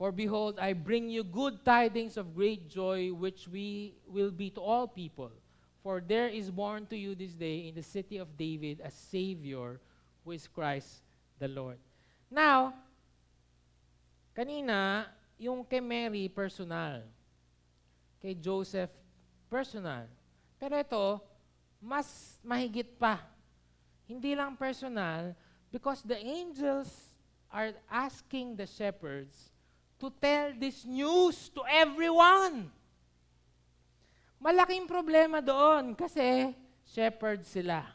For 0.01 0.09
behold, 0.09 0.57
I 0.57 0.73
bring 0.73 1.13
you 1.13 1.21
good 1.21 1.61
tidings 1.61 2.17
of 2.17 2.33
great 2.33 2.65
joy, 2.65 3.13
which 3.13 3.45
we 3.45 3.93
will 4.09 4.33
be 4.33 4.49
to 4.57 4.59
all 4.59 4.89
people. 4.89 5.29
For 5.85 6.01
there 6.01 6.25
is 6.25 6.49
born 6.49 6.89
to 6.89 6.97
you 6.97 7.13
this 7.13 7.37
day 7.37 7.69
in 7.69 7.77
the 7.77 7.85
city 7.85 8.17
of 8.17 8.33
David 8.33 8.81
a 8.81 8.89
Savior, 8.89 9.77
who 10.25 10.31
is 10.33 10.49
Christ 10.49 11.05
the 11.37 11.45
Lord. 11.47 11.77
Now, 12.33 12.73
kanina, 14.33 15.05
yung 15.37 15.61
kay 15.69 15.85
Mary, 15.85 16.33
personal. 16.33 17.05
Kay 18.25 18.33
Joseph, 18.41 18.89
personal. 19.53 20.09
Pero 20.57 20.81
ito, 20.81 21.21
mas 21.77 22.41
mahigit 22.41 22.97
pa. 22.97 23.21
Hindi 24.09 24.33
lang 24.33 24.57
personal, 24.57 25.37
because 25.69 26.01
the 26.01 26.17
angels 26.17 26.89
are 27.53 27.69
asking 27.85 28.57
the 28.57 28.65
shepherds 28.65 29.50
to 30.01 30.09
tell 30.17 30.49
this 30.57 30.81
news 30.81 31.53
to 31.53 31.61
everyone. 31.69 32.73
Malaking 34.41 34.89
problema 34.89 35.37
doon 35.37 35.93
kasi 35.93 36.57
shepherds 36.89 37.45
sila. 37.45 37.85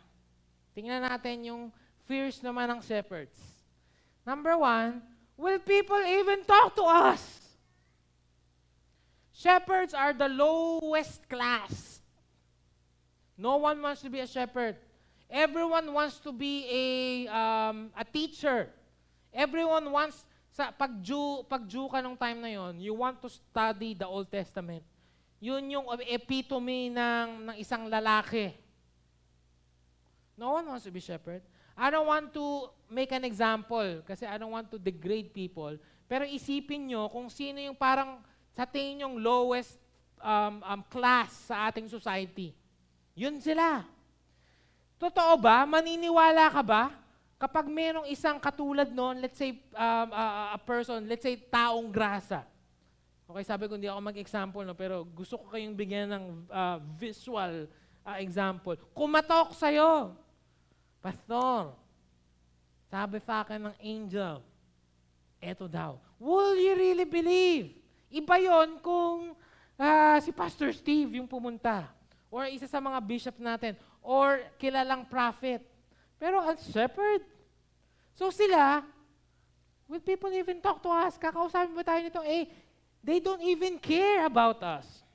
Tingnan 0.71 1.03
natin 1.03 1.51
yung 1.51 1.63
fears 2.07 2.39
naman 2.39 2.71
ng 2.71 2.81
shepherds. 2.87 3.35
Number 4.23 4.55
one, 4.55 5.03
will 5.35 5.59
people 5.59 5.99
even 6.07 6.47
talk 6.47 6.79
to 6.79 6.87
us? 6.87 7.43
Shepherds 9.35 9.91
are 9.91 10.15
the 10.15 10.31
lowest 10.31 11.27
class. 11.27 11.99
No 13.35 13.59
one 13.59 13.83
wants 13.83 14.01
to 14.07 14.09
be 14.09 14.23
a 14.23 14.31
shepherd. 14.31 14.79
Everyone 15.27 15.91
wants 15.93 16.23
to 16.23 16.31
be 16.31 16.65
a, 16.71 16.87
um, 17.29 17.91
a 17.99 18.07
teacher. 18.07 18.71
Everyone 19.35 19.91
wants 19.91 20.25
sa 20.57 20.73
pag 20.73 20.89
Jew, 21.05 21.45
pag 21.45 21.69
Jew 21.69 21.85
ka 21.93 22.01
nung 22.01 22.17
time 22.17 22.41
na 22.41 22.49
yon, 22.49 22.81
you 22.81 22.97
want 22.97 23.21
to 23.21 23.29
study 23.29 23.93
the 23.93 24.09
Old 24.09 24.33
Testament. 24.33 24.81
Yun 25.37 25.69
yung 25.69 25.85
epitome 26.09 26.89
ng, 26.89 27.53
ng 27.53 27.57
isang 27.61 27.85
lalaki. 27.93 28.57
No 30.33 30.57
one 30.57 30.65
wants 30.65 30.89
to 30.89 30.93
be 30.93 31.05
shepherd. 31.05 31.45
I 31.77 31.93
don't 31.93 32.09
want 32.09 32.33
to 32.33 32.73
make 32.89 33.13
an 33.13 33.29
example 33.29 34.01
kasi 34.09 34.25
I 34.25 34.41
don't 34.41 34.49
want 34.49 34.73
to 34.73 34.81
degrade 34.81 35.37
people. 35.37 35.77
Pero 36.09 36.25
isipin 36.25 36.89
nyo 36.89 37.13
kung 37.13 37.29
sino 37.29 37.61
yung 37.61 37.77
parang 37.77 38.25
sa 38.57 38.65
tingin 38.65 39.05
yung 39.05 39.21
lowest 39.21 39.77
um, 40.25 40.65
um, 40.65 40.81
class 40.89 41.53
sa 41.53 41.69
ating 41.69 41.85
society. 41.85 42.57
Yun 43.13 43.45
sila. 43.45 43.85
Totoo 44.97 45.37
ba? 45.37 45.69
Maniniwala 45.69 46.49
ka 46.49 46.65
ba? 46.65 46.97
Kapag 47.37 47.69
merong 47.69 48.09
isang 48.09 48.41
katulad 48.41 48.89
noon, 48.89 49.21
let's 49.21 49.37
say 49.37 49.61
um, 49.77 50.09
uh, 50.09 50.57
a 50.57 50.61
person, 50.61 51.05
let's 51.05 51.21
say 51.21 51.37
taong 51.37 51.93
grasa. 51.93 52.49
Okay, 53.29 53.45
sabi 53.45 53.69
ko 53.69 53.77
hindi 53.77 53.91
ako 53.93 54.01
mag-example, 54.01 54.63
no, 54.65 54.73
pero 54.73 55.05
gusto 55.05 55.37
ko 55.37 55.53
kayong 55.53 55.77
bigyan 55.77 56.09
ng 56.09 56.25
uh, 56.49 56.81
visual 56.97 57.69
uh, 58.07 58.17
example. 58.23 58.79
Kumatok 58.97 59.53
sa'yo. 59.53 60.17
Pastor, 61.05 61.77
sabi 62.89 63.21
sa 63.21 63.45
akin 63.45 63.69
ng 63.69 63.77
angel, 63.83 64.41
eto 65.43 65.69
daw. 65.69 66.01
Will 66.17 66.57
you 66.57 66.73
really 66.73 67.05
believe? 67.05 67.77
Iba 68.09 68.41
yon 68.41 68.81
kung 68.81 69.37
uh, 69.77 70.17
si 70.25 70.33
Pastor 70.33 70.73
Steve 70.73 71.21
yung 71.21 71.29
pumunta. 71.29 71.91
Or 72.33 72.49
isa 72.49 72.65
sa 72.65 72.81
mga 72.81 72.99
bishop 73.05 73.37
natin. 73.37 73.77
Or 74.01 74.41
kilalang 74.57 75.05
prophet. 75.05 75.61
Pero 76.17 76.41
as 76.41 76.65
shepherd. 76.73 77.23
So 78.17 78.33
sila, 78.33 78.81
will 79.85 80.01
people 80.01 80.33
even 80.33 80.61
talk 80.61 80.81
to 80.81 80.89
us? 80.89 81.21
Kakausapin 81.21 81.77
ba 81.77 81.85
tayo 81.85 82.01
nito? 82.01 82.23
Eh, 82.25 82.49
they 83.05 83.21
don't 83.21 83.45
even 83.45 83.77
care 83.77 84.25
about 84.25 84.61
us. 84.65 85.07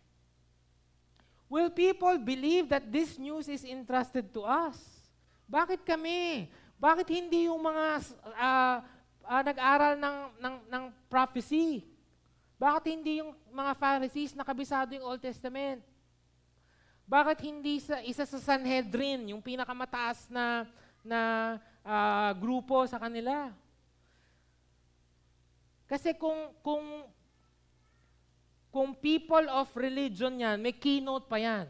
Will 1.52 1.68
people 1.68 2.16
believe 2.16 2.72
that 2.72 2.88
this 2.88 3.20
news 3.20 3.52
is 3.52 3.68
entrusted 3.68 4.32
to 4.32 4.48
us? 4.48 4.80
Bakit 5.52 5.84
kami? 5.84 6.48
Bakit 6.80 7.12
hindi 7.12 7.52
yung 7.52 7.60
mga 7.60 7.86
uh, 8.24 8.78
uh, 9.28 9.42
nag-aral 9.44 10.00
ng, 10.00 10.18
ng, 10.40 10.56
ng 10.72 10.84
prophecy? 11.12 11.84
Bakit 12.56 12.84
hindi 12.94 13.20
yung 13.20 13.36
mga 13.52 13.74
Pharisees 13.76 14.32
nakabisado 14.38 14.96
yung 14.96 15.04
Old 15.04 15.20
Testament? 15.20 15.84
Bakit 17.04 17.44
hindi 17.44 17.84
sa 17.84 18.00
isa 18.00 18.24
sa 18.24 18.40
Sanhedrin, 18.40 19.36
yung 19.36 19.44
pinakamataas 19.44 20.32
na 20.32 20.64
na 21.02 21.56
uh, 21.82 22.32
grupo 22.38 22.86
sa 22.86 23.02
kanila? 23.02 23.54
Kasi 25.90 26.16
kung 26.16 26.56
kung 26.64 27.04
kung 28.72 28.96
people 28.96 29.44
of 29.52 29.68
religion 29.76 30.40
yan, 30.40 30.56
may 30.64 30.72
keynote 30.72 31.28
pa 31.28 31.36
yan. 31.36 31.68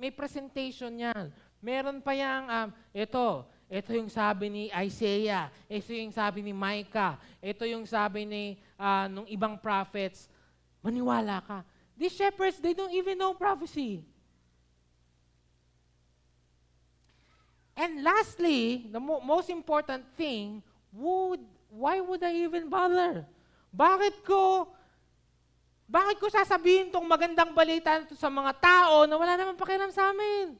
May 0.00 0.08
presentation 0.08 0.88
yan. 0.96 1.28
Meron 1.60 2.00
pa 2.00 2.16
yang, 2.16 2.48
um, 2.48 2.68
ito, 2.96 3.44
ito 3.68 3.90
yung 3.92 4.08
sabi 4.08 4.48
ni 4.48 4.64
Isaiah, 4.72 5.52
ito 5.68 5.92
yung 5.92 6.08
sabi 6.08 6.40
ni 6.40 6.56
Micah, 6.56 7.20
ito 7.44 7.68
yung 7.68 7.84
sabi 7.84 8.24
ni 8.24 8.56
uh, 8.80 9.04
nung 9.12 9.28
ibang 9.28 9.60
prophets. 9.60 10.32
Maniwala 10.80 11.44
ka. 11.44 11.60
These 11.92 12.16
shepherds, 12.16 12.56
they 12.56 12.72
don't 12.72 12.94
even 12.96 13.20
know 13.20 13.36
prophecy. 13.36 14.00
And 17.78 18.02
lastly, 18.02 18.90
the 18.90 18.98
mo- 18.98 19.22
most 19.22 19.46
important 19.46 20.02
thing, 20.18 20.58
would, 20.90 21.38
why 21.70 22.02
would 22.02 22.26
I 22.26 22.34
even 22.42 22.66
bother? 22.66 23.22
Bakit 23.70 24.26
ko, 24.26 24.66
bakit 25.86 26.18
ko 26.18 26.26
sasabihin 26.26 26.90
tong 26.90 27.06
magandang 27.06 27.54
balita 27.54 28.02
sa 28.18 28.26
mga 28.26 28.50
tao 28.58 29.06
na 29.06 29.14
wala 29.14 29.38
naman 29.38 29.54
pakialam 29.54 29.94
sa 29.94 30.10
amin? 30.10 30.58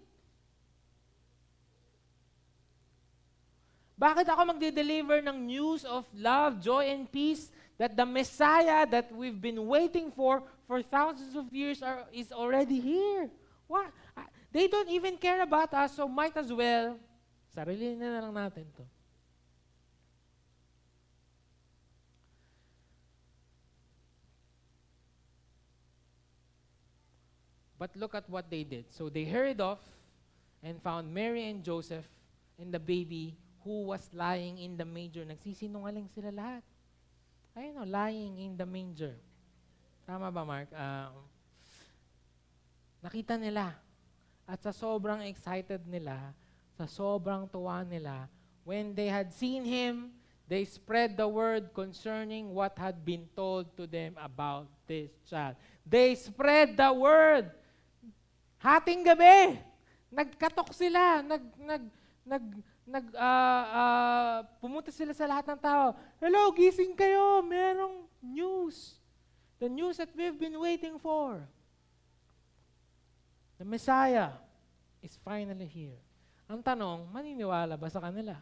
Bakit 3.98 4.30
ako 4.30 4.54
magde-deliver 4.54 5.18
ng 5.26 5.42
news 5.42 5.82
of 5.82 6.06
love, 6.14 6.62
joy, 6.62 6.86
and 6.86 7.10
peace 7.10 7.50
that 7.82 7.98
the 7.98 8.06
Messiah 8.06 8.86
that 8.86 9.10
we've 9.10 9.42
been 9.42 9.58
waiting 9.66 10.14
for 10.14 10.46
for 10.70 10.86
thousands 10.86 11.34
of 11.34 11.50
years 11.50 11.82
are, 11.82 12.06
is 12.14 12.30
already 12.30 12.78
here? 12.78 13.26
What? 13.66 13.90
They 14.54 14.70
don't 14.70 14.86
even 14.86 15.18
care 15.18 15.42
about 15.42 15.74
us, 15.74 15.98
so 15.98 16.06
might 16.06 16.38
as 16.38 16.54
well 16.54 16.94
Sarili 17.58 17.98
na 17.98 18.22
lang 18.22 18.30
natin 18.30 18.70
to. 18.78 18.86
But 27.74 27.98
look 27.98 28.14
at 28.14 28.30
what 28.30 28.46
they 28.46 28.62
did. 28.62 28.86
So 28.94 29.10
they 29.10 29.26
hurried 29.26 29.58
off 29.58 29.82
and 30.62 30.78
found 30.82 31.10
Mary 31.10 31.50
and 31.50 31.66
Joseph 31.66 32.06
and 32.62 32.70
the 32.70 32.78
baby 32.78 33.34
who 33.66 33.90
was 33.90 34.06
lying 34.14 34.62
in 34.62 34.78
the 34.78 34.86
manger. 34.86 35.26
Nagsisinungaling 35.26 36.06
sila 36.14 36.30
lahat. 36.30 36.62
Ayun 37.58 37.82
o, 37.82 37.86
lying 37.90 38.38
in 38.38 38.54
the 38.54 38.66
manger. 38.66 39.18
Tama 40.06 40.30
ba, 40.30 40.46
Mark? 40.46 40.70
Uh, 40.70 41.10
nakita 43.02 43.34
nila. 43.34 43.74
At 44.46 44.62
sa 44.62 44.70
sobrang 44.70 45.26
excited 45.26 45.82
nila, 45.90 46.34
sa 46.78 46.86
sobrang 46.86 47.50
tuwa 47.50 47.82
nila, 47.82 48.30
when 48.62 48.94
they 48.94 49.10
had 49.10 49.34
seen 49.34 49.66
him, 49.66 50.14
they 50.46 50.62
spread 50.62 51.18
the 51.18 51.26
word 51.26 51.74
concerning 51.74 52.54
what 52.54 52.78
had 52.78 53.02
been 53.02 53.26
told 53.34 53.66
to 53.74 53.82
them 53.82 54.14
about 54.22 54.70
this 54.86 55.10
child. 55.26 55.58
They 55.82 56.14
spread 56.14 56.78
the 56.78 56.94
word. 56.94 57.50
Hating 58.62 59.02
gabi, 59.02 59.58
nagkatok 60.14 60.70
sila, 60.70 61.18
nag, 61.26 61.42
nag, 61.58 61.84
nag, 62.22 62.44
nag, 62.86 63.06
uh, 63.10 63.64
uh, 63.74 64.36
pumunta 64.62 64.94
sila 64.94 65.10
sa 65.10 65.26
lahat 65.26 65.50
ng 65.50 65.60
tao. 65.60 65.98
Hello, 66.22 66.54
gising 66.54 66.94
kayo, 66.94 67.42
merong 67.42 68.06
news. 68.22 68.94
The 69.58 69.66
news 69.66 69.98
that 69.98 70.14
we've 70.14 70.38
been 70.38 70.54
waiting 70.62 70.94
for. 71.02 71.42
The 73.58 73.66
Messiah 73.66 74.38
is 75.02 75.18
finally 75.26 75.66
here. 75.66 75.98
Ang 76.48 76.64
tanong, 76.64 77.12
maniniwala 77.12 77.76
ba 77.76 77.92
sa 77.92 78.00
kanila? 78.00 78.32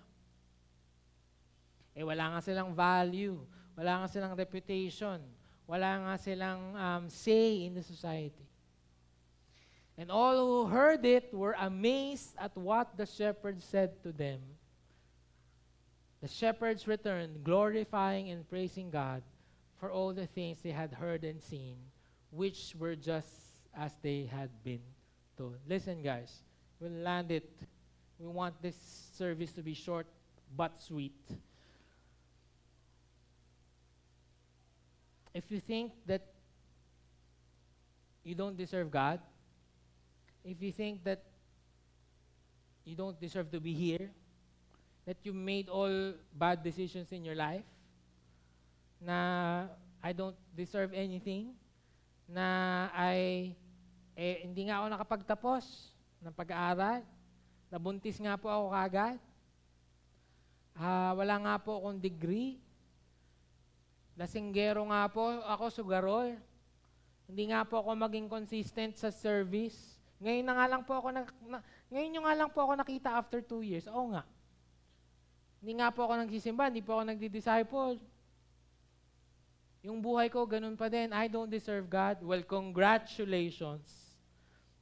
Eh 1.91 2.07
wala 2.07 2.39
nga 2.39 2.41
silang 2.41 2.71
value, 2.71 3.35
wala 3.75 4.05
nga 4.05 4.09
silang 4.09 4.39
reputation, 4.39 5.19
wala 5.67 5.91
nga 6.07 6.15
silang 6.15 6.63
um, 6.79 7.05
say 7.11 7.67
in 7.67 7.75
the 7.75 7.83
society. 7.83 8.47
And 9.99 10.13
all 10.13 10.39
who 10.39 10.71
heard 10.71 11.03
it 11.03 11.35
were 11.35 11.57
amazed 11.59 12.37
at 12.39 12.55
what 12.55 12.95
the 12.95 13.09
shepherds 13.09 13.65
said 13.65 13.99
to 14.05 14.13
them. 14.13 14.39
The 16.21 16.29
shepherds 16.29 16.87
returned, 16.87 17.43
glorifying 17.43 18.31
and 18.31 18.49
praising 18.49 18.91
God 18.91 19.23
for 19.81 19.91
all 19.91 20.13
the 20.13 20.27
things 20.27 20.63
they 20.63 20.71
had 20.71 20.93
heard 20.93 21.25
and 21.25 21.43
seen, 21.43 21.77
which 22.31 22.77
were 22.79 22.95
just 22.95 23.29
as 23.75 23.93
they 24.03 24.29
had 24.31 24.51
been 24.63 24.85
told. 25.37 25.57
Listen, 25.69 26.03
guys, 26.03 26.45
we'll 26.79 27.03
land 27.03 27.33
it 27.33 27.51
We 28.19 28.27
want 28.27 28.61
this 28.63 28.77
service 29.13 29.53
to 29.53 29.63
be 29.63 29.75
short 29.75 30.07
but 30.57 30.81
sweet. 30.81 31.17
If 35.35 35.51
you 35.51 35.61
think 35.61 35.93
that 36.07 36.23
you 38.25 38.35
don't 38.35 38.57
deserve 38.57 38.91
God, 38.91 39.21
if 40.45 40.63
you 40.63 40.73
think 40.73 41.05
that 41.05 41.23
you 42.85 42.97
don't 42.97 43.21
deserve 43.21 43.51
to 43.51 43.61
be 43.61 43.75
here, 43.75 44.11
that 45.05 45.19
you 45.23 45.35
made 45.35 45.69
all 45.69 46.15
bad 46.33 46.63
decisions 46.63 47.13
in 47.13 47.25
your 47.25 47.35
life, 47.35 47.67
na 49.01 49.67
I 50.03 50.13
don't 50.13 50.37
deserve 50.57 50.95
anything, 50.95 51.53
na 52.27 52.89
I, 52.95 53.55
eh, 54.17 54.41
hindi 54.43 54.67
nga 54.67 54.81
ako 54.81 54.87
nakapagtapos 54.89 55.93
ng 56.25 56.33
pag-aaral, 56.33 57.03
Nabuntis 57.71 58.17
nga 58.23 58.39
po 58.39 58.47
ako 58.47 58.71
kagad. 58.71 59.19
Uh, 60.77 61.13
wala 61.17 61.35
nga 61.41 61.55
po 61.59 61.81
akong 61.81 61.99
degree. 61.99 62.61
Lasinggero 64.17 64.87
nga 64.89 65.09
po 65.11 65.29
ako, 65.45 65.65
sugarol. 65.73 66.37
Hindi 67.27 67.51
nga 67.51 67.67
po 67.67 67.83
ako 67.83 67.91
maging 67.99 68.29
consistent 68.31 68.95
sa 68.97 69.11
service. 69.11 69.99
Ngayon 70.23 70.47
na 70.47 70.55
nga 70.57 70.67
lang 70.71 70.83
po 70.87 70.93
ako, 70.97 71.09
na, 71.13 71.21
na, 71.45 71.59
ngayon 71.91 72.11
nyo 72.15 72.23
nga 72.25 72.35
lang 72.39 72.51
po 72.53 72.59
ako 72.65 72.73
nakita 72.79 73.09
after 73.19 73.43
two 73.43 73.61
years. 73.61 73.85
Oo 73.91 74.15
nga. 74.15 74.23
Hindi 75.61 75.83
nga 75.83 75.91
po 75.91 76.07
ako 76.07 76.23
nagsisimba, 76.23 76.71
hindi 76.71 76.85
po 76.85 76.97
ako 76.97 77.03
nagdi-disciple. 77.13 77.99
Yung 79.83 79.99
buhay 80.03 80.31
ko, 80.31 80.47
ganun 80.47 80.79
pa 80.79 80.87
din. 80.87 81.11
I 81.11 81.27
don't 81.27 81.51
deserve 81.51 81.87
God. 81.91 82.23
Well, 82.23 82.43
congratulations. 82.43 83.87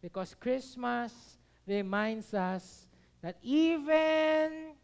Because 0.00 0.36
Christmas 0.36 1.33
reminds 1.66 2.32
us 2.32 2.86
that 3.24 3.36
even 3.40 4.76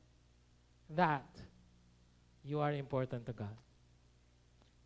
that 0.88 1.28
you 2.42 2.58
are 2.58 2.72
important 2.72 3.24
to 3.28 3.32
God. 3.32 3.56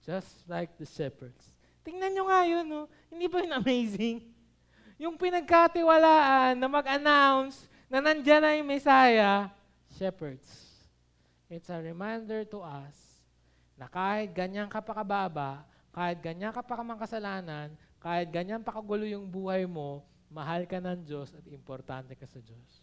Just 0.04 0.44
like 0.50 0.76
the 0.76 0.84
shepherds. 0.84 1.54
Tingnan 1.80 2.12
nyo 2.12 2.28
nga 2.28 2.44
yun, 2.44 2.64
no? 2.66 2.90
Hindi 3.08 3.24
ba 3.30 3.40
yun 3.40 3.54
amazing? 3.56 4.18
Yung 5.00 5.16
pinagkatiwalaan 5.16 6.58
na 6.58 6.68
mag-announce 6.68 7.64
na 7.88 8.04
nandyan 8.04 8.42
na 8.42 8.56
yung 8.56 8.68
Messiah, 8.68 9.48
shepherds. 9.96 10.46
It's 11.48 11.70
a 11.70 11.78
reminder 11.78 12.42
to 12.50 12.58
us 12.64 12.96
na 13.78 13.86
kahit 13.86 14.34
ganyan 14.34 14.66
ka 14.66 14.82
pa 14.82 14.92
kababa, 14.96 15.62
kahit 15.94 16.18
ganyan 16.18 16.50
ka 16.50 16.62
pa 16.64 16.74
kasalanan, 16.98 17.70
kahit 18.02 18.28
ganyan 18.28 18.60
pa 18.60 18.74
kagulo 18.74 19.06
yung 19.06 19.24
buhay 19.24 19.64
mo, 19.64 20.02
mahal 20.34 20.66
ka 20.66 20.82
ng 20.82 21.06
Diyos 21.06 21.30
at 21.30 21.46
importante 21.46 22.18
ka 22.18 22.26
sa 22.26 22.42
Diyos. 22.42 22.82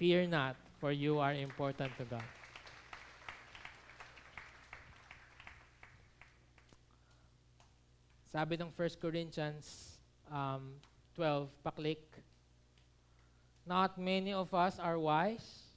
Fear 0.00 0.32
not, 0.32 0.56
for 0.80 0.88
you 0.88 1.20
are 1.20 1.36
important 1.36 1.92
to 2.00 2.04
God. 2.08 2.24
Sabi 8.32 8.56
ng 8.56 8.72
1 8.72 9.00
Corinthians 9.00 9.96
um, 10.32 10.80
12, 11.16 11.48
paklik, 11.64 12.04
Not 13.64 13.96
many 13.96 14.32
of 14.32 14.52
us 14.52 14.76
are 14.76 14.96
wise, 15.00 15.72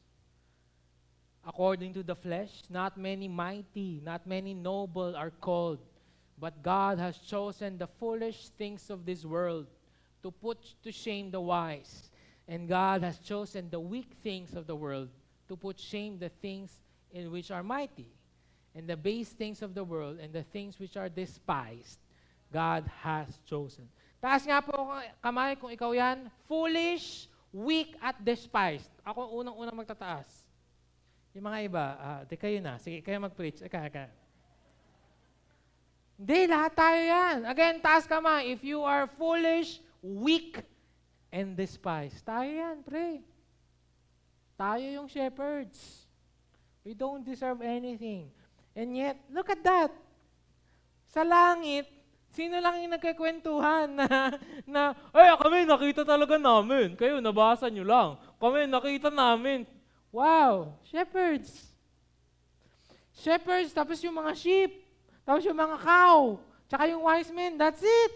according 1.48 1.96
to 1.96 2.04
the 2.04 2.16
flesh. 2.16 2.68
Not 2.68 3.00
many 3.00 3.28
mighty, 3.28 4.00
not 4.04 4.28
many 4.28 4.54
noble 4.54 5.16
are 5.16 5.32
called. 5.32 5.80
But 6.40 6.64
God 6.64 7.00
has 7.00 7.18
chosen 7.18 7.78
the 7.78 7.88
foolish 7.88 8.50
things 8.56 8.90
of 8.90 9.06
this 9.06 9.26
world 9.26 9.68
to 10.24 10.32
put 10.32 10.58
to 10.84 10.92
shame 10.92 11.32
the 11.32 11.42
wise. 11.42 12.10
And 12.48 12.68
God 12.68 13.04
has 13.04 13.20
chosen 13.20 13.70
the 13.70 13.80
weak 13.80 14.16
things 14.24 14.56
of 14.56 14.66
the 14.66 14.76
world 14.76 15.10
to 15.48 15.56
put 15.56 15.80
shame 15.80 16.18
the 16.18 16.30
things 16.30 16.72
in 17.12 17.32
which 17.32 17.52
are 17.52 17.64
mighty. 17.64 18.08
And 18.74 18.88
the 18.88 18.96
base 18.96 19.30
things 19.30 19.62
of 19.62 19.76
the 19.76 19.84
world 19.84 20.20
and 20.22 20.32
the 20.32 20.44
things 20.44 20.80
which 20.80 20.96
are 20.96 21.10
despised, 21.10 22.00
God 22.54 22.90
has 23.02 23.28
chosen. 23.46 23.90
Taas 24.22 24.46
nga 24.46 24.62
po 24.62 24.76
kamay 25.24 25.60
kung 25.60 25.72
ikaw 25.72 25.92
yan, 25.96 26.32
foolish, 26.48 27.28
weak 27.52 27.96
at 28.00 28.20
despised. 28.24 28.92
Ako 29.04 29.42
unang-unang 29.42 29.76
magtataas. 29.76 30.28
Yung 31.34 31.46
mga 31.46 31.60
iba, 31.66 31.86
uh, 31.98 32.22
di 32.26 32.36
kayo 32.38 32.58
na. 32.62 32.78
Sige, 32.82 33.02
kayo 33.02 33.18
mag-preach. 33.22 33.62
Ika, 33.62 33.90
ika. 33.90 34.29
Hindi, 36.20 36.52
lahat 36.52 36.76
tayo 36.76 37.00
yan. 37.00 37.38
Again, 37.48 37.80
taas 37.80 38.04
ka 38.04 38.20
ma. 38.20 38.44
If 38.44 38.60
you 38.60 38.84
are 38.84 39.08
foolish, 39.16 39.80
weak, 40.04 40.60
and 41.32 41.56
despised. 41.56 42.20
Tayo 42.28 42.52
yan, 42.52 42.84
pre. 42.84 43.24
Tayo 44.60 44.84
yung 44.84 45.08
shepherds. 45.08 46.04
We 46.84 46.92
don't 46.92 47.24
deserve 47.24 47.64
anything. 47.64 48.28
And 48.76 48.92
yet, 49.00 49.16
look 49.32 49.48
at 49.48 49.64
that. 49.64 49.96
Sa 51.08 51.24
langit, 51.24 51.88
Sino 52.30 52.62
lang 52.62 52.78
yung 52.86 52.94
nagkikwentuhan 52.94 53.90
na, 53.90 54.06
na, 54.70 54.82
ay, 55.10 55.34
kami 55.34 55.66
nakita 55.66 56.06
talaga 56.06 56.38
namin. 56.38 56.94
Kayo, 56.94 57.18
nabasa 57.18 57.74
nyo 57.74 57.82
lang. 57.82 58.10
Kami 58.38 58.70
nakita 58.70 59.10
namin. 59.10 59.66
Wow, 60.14 60.78
shepherds. 60.86 61.74
Shepherds, 63.18 63.74
tapos 63.74 63.98
yung 64.06 64.14
mga 64.14 64.38
sheep. 64.38 64.89
Tapos 65.30 65.46
yung 65.46 65.62
mga 65.62 65.78
cow. 65.78 66.42
Tsaka 66.66 66.90
yung 66.90 67.06
wise 67.06 67.30
men, 67.30 67.54
that's 67.54 67.86
it. 67.86 68.14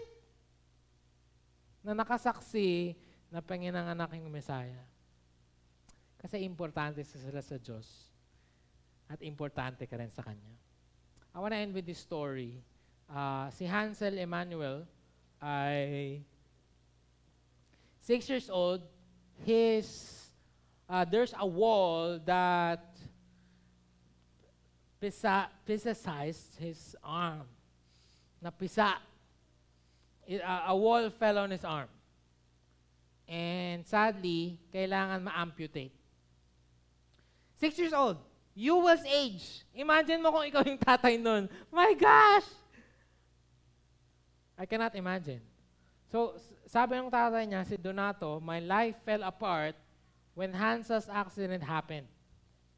Na 1.86 1.94
nakasaksi 1.94 2.98
na 3.30 3.38
panginanganak 3.38 4.18
yung 4.18 4.34
Messiah. 4.34 4.82
Kasi 6.18 6.42
importante 6.42 7.06
sila 7.06 7.38
sa 7.38 7.54
Diyos. 7.54 8.10
At 9.06 9.22
importante 9.22 9.86
ka 9.86 9.94
rin 9.94 10.10
sa 10.10 10.26
Kanya. 10.26 10.58
I 11.30 11.38
want 11.38 11.54
to 11.54 11.62
end 11.62 11.70
with 11.70 11.86
this 11.86 12.02
story 12.02 12.58
uh, 13.10 13.50
si 13.50 13.66
Hansel 13.66 14.18
Emmanuel 14.18 14.82
ay 15.42 16.18
six 18.00 18.28
years 18.28 18.48
old. 18.50 18.82
His, 19.44 19.86
uh, 20.88 21.04
there's 21.04 21.34
a 21.38 21.46
wall 21.46 22.18
that 22.26 22.93
pisa, 25.04 25.48
pisacized 25.68 26.56
his 26.56 26.96
arm. 27.04 27.44
Napisa. 28.42 28.94
It, 30.26 30.40
uh, 30.40 30.72
a 30.72 30.76
wall 30.76 31.10
fell 31.10 31.38
on 31.38 31.50
his 31.50 31.64
arm. 31.64 31.88
And 33.28 33.84
sadly, 33.84 34.56
kailangan 34.72 35.20
ma-amputate. 35.28 35.92
Six 37.60 37.76
years 37.78 37.92
old. 37.92 38.16
You 38.56 38.80
was 38.80 39.04
age. 39.04 39.64
Imagine 39.76 40.24
mo 40.24 40.32
kung 40.32 40.48
ikaw 40.48 40.64
yung 40.64 40.80
tatay 40.80 41.20
nun. 41.20 41.52
My 41.68 41.92
gosh! 41.92 42.48
I 44.56 44.64
cannot 44.64 44.94
imagine. 44.96 45.44
So, 46.08 46.38
sabi 46.64 46.96
ng 46.96 47.12
tatay 47.12 47.44
niya, 47.44 47.66
si 47.68 47.76
Donato, 47.76 48.40
my 48.40 48.60
life 48.64 48.96
fell 49.04 49.20
apart 49.20 49.76
when 50.32 50.54
Hansa's 50.56 51.12
accident 51.12 51.60
happened. 51.60 52.08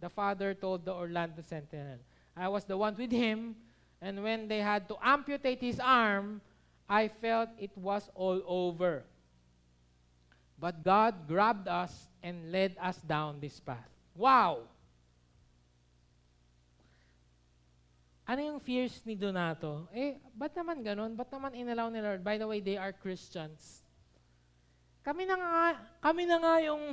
The 0.02 0.10
father 0.10 0.54
told 0.58 0.82
the 0.82 0.94
Orlando 0.94 1.42
Sentinel. 1.44 2.02
I 2.36 2.48
was 2.48 2.64
the 2.68 2.76
one 2.76 2.94
with 2.96 3.10
him, 3.10 3.56
and 4.00 4.22
when 4.22 4.46
they 4.46 4.60
had 4.60 4.88
to 4.92 4.96
amputate 5.00 5.60
his 5.60 5.80
arm, 5.80 6.44
I 6.88 7.08
felt 7.08 7.48
it 7.58 7.72
was 7.74 8.10
all 8.14 8.42
over. 8.46 9.04
But 10.60 10.84
God 10.84 11.26
grabbed 11.26 11.66
us 11.66 11.92
and 12.22 12.52
led 12.52 12.76
us 12.80 13.00
down 13.00 13.40
this 13.40 13.58
path. 13.58 13.88
Wow! 14.14 14.68
Ano 18.26 18.42
yung 18.42 18.58
fears 18.58 19.00
ni 19.06 19.14
Donato? 19.14 19.86
Eh, 19.94 20.18
ba't 20.34 20.50
naman 20.58 20.82
ganun? 20.82 21.14
Ba't 21.14 21.30
naman 21.30 21.54
inalaw 21.54 21.86
ni 21.94 22.02
Lord? 22.02 22.26
By 22.26 22.36
the 22.36 22.48
way, 22.48 22.58
they 22.58 22.74
are 22.74 22.90
Christians. 22.90 23.86
Kami 25.06 25.22
na 25.22 25.38
nga, 25.38 25.78
kami 26.02 26.26
na 26.26 26.36
nga 26.42 26.54
yung, 26.58 26.84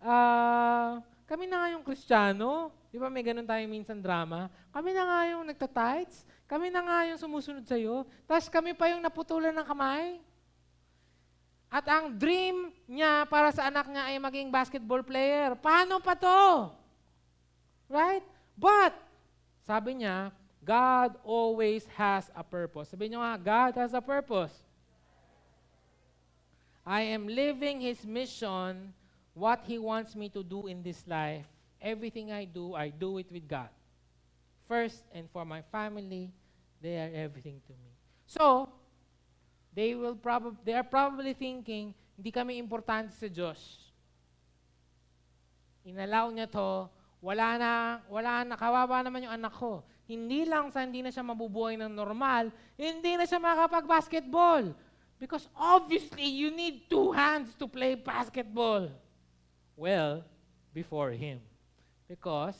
uh, 0.00 0.92
kami 1.30 1.44
na 1.44 1.56
nga 1.60 1.68
yung 1.76 1.84
Kristiyano. 1.84 2.72
Di 2.94 3.02
ba 3.02 3.10
may 3.10 3.26
ganun 3.26 3.42
tayo 3.42 3.66
minsan 3.66 3.98
drama? 3.98 4.46
Kami 4.70 4.94
na 4.94 5.02
nga 5.02 5.20
yung 5.34 5.42
nagtatights. 5.50 6.22
Kami 6.46 6.70
na 6.70 6.78
nga 6.78 7.10
yung 7.10 7.18
sumusunod 7.18 7.66
sa'yo. 7.66 8.06
Tapos 8.22 8.46
kami 8.46 8.70
pa 8.70 8.86
yung 8.86 9.02
naputulan 9.02 9.50
ng 9.50 9.66
kamay. 9.66 10.22
At 11.66 11.82
ang 11.90 12.14
dream 12.14 12.70
niya 12.86 13.26
para 13.26 13.50
sa 13.50 13.66
anak 13.66 13.90
niya 13.90 14.14
ay 14.14 14.22
maging 14.22 14.46
basketball 14.46 15.02
player. 15.02 15.58
Paano 15.58 15.98
pa 15.98 16.14
to? 16.14 16.70
Right? 17.90 18.22
But, 18.54 18.94
sabi 19.66 19.98
niya, 20.06 20.30
God 20.62 21.18
always 21.26 21.90
has 21.98 22.30
a 22.30 22.46
purpose. 22.46 22.94
Sabihin 22.94 23.18
nyo 23.18 23.26
nga, 23.26 23.34
God 23.42 23.72
has 23.74 23.90
a 23.90 23.98
purpose. 23.98 24.54
I 26.86 27.10
am 27.10 27.26
living 27.26 27.82
His 27.82 28.06
mission, 28.06 28.94
what 29.34 29.66
He 29.66 29.82
wants 29.82 30.14
me 30.14 30.30
to 30.30 30.46
do 30.46 30.70
in 30.70 30.78
this 30.78 31.02
life. 31.10 31.50
Everything 31.84 32.32
I 32.32 32.48
do, 32.48 32.72
I 32.72 32.88
do 32.88 33.20
it 33.20 33.28
with 33.28 33.44
God. 33.44 33.68
First, 34.64 35.04
and 35.12 35.28
for 35.28 35.44
my 35.44 35.60
family, 35.68 36.32
they 36.80 36.96
are 36.96 37.12
everything 37.12 37.60
to 37.68 37.76
me. 37.76 37.92
So, 38.24 38.72
they 39.76 39.92
will 39.92 40.16
probably 40.16 40.56
they 40.64 40.72
are 40.72 40.86
probably 40.86 41.36
thinking, 41.36 41.92
hindi 42.16 42.32
kami 42.32 42.56
importante 42.56 43.12
sa 43.12 43.28
Diyos. 43.28 43.92
Inalaw 45.84 46.32
niya 46.32 46.48
to, 46.48 46.88
wala 47.20 47.60
na, 47.60 47.72
wala 48.08 48.48
na, 48.48 48.56
kawawa 48.56 49.04
naman 49.04 49.28
yung 49.28 49.36
anak 49.36 49.52
ko 49.52 49.84
hindi 50.04 50.44
lang 50.44 50.68
sa 50.68 50.84
hindi 50.84 51.00
na 51.00 51.08
siya 51.08 51.24
mabubuhay 51.24 51.80
ng 51.80 51.88
normal, 51.88 52.52
hindi 52.76 53.16
na 53.16 53.24
siya 53.24 53.40
makapag-basketball. 53.40 54.76
Because 55.16 55.48
obviously, 55.56 56.28
you 56.28 56.52
need 56.52 56.90
two 56.92 57.08
hands 57.16 57.56
to 57.56 57.64
play 57.64 57.96
basketball. 57.96 58.92
Well, 59.72 60.28
before 60.76 61.16
him. 61.16 61.40
Because, 62.04 62.58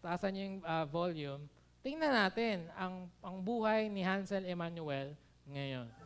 tasan 0.00 0.30
niyo 0.32 0.42
yung 0.48 0.58
uh, 0.64 0.84
volume, 0.88 1.42
tingnan 1.84 2.12
natin 2.12 2.64
ang, 2.76 3.08
ang 3.20 3.36
buhay 3.40 3.92
ni 3.92 4.00
Hansel 4.00 4.48
Emmanuel 4.48 5.12
ngayon. 5.48 5.99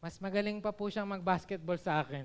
Mas 0.00 0.16
magaling 0.16 0.64
pa 0.64 0.72
po 0.72 0.88
siyang 0.88 1.04
mag-basketball 1.04 1.76
sa 1.76 2.00
akin. 2.00 2.24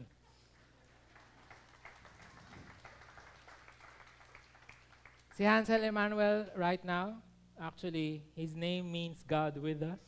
Si 5.36 5.44
Hansel 5.44 5.84
Emmanuel 5.84 6.48
right 6.56 6.80
now, 6.88 7.20
actually, 7.60 8.24
his 8.40 8.56
name 8.56 8.88
means 8.88 9.20
God 9.28 9.60
with 9.60 9.84
us. 9.84 10.00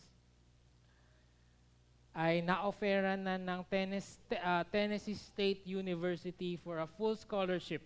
Ay 2.15 2.39
na-offeran 2.39 3.27
na 3.27 3.35
ng 3.35 3.61
Tennessee, 3.67 4.23
uh, 4.39 4.63
Tennessee 4.71 5.19
State 5.19 5.67
University 5.67 6.55
for 6.55 6.79
a 6.79 6.87
full 6.87 7.19
scholarship 7.19 7.83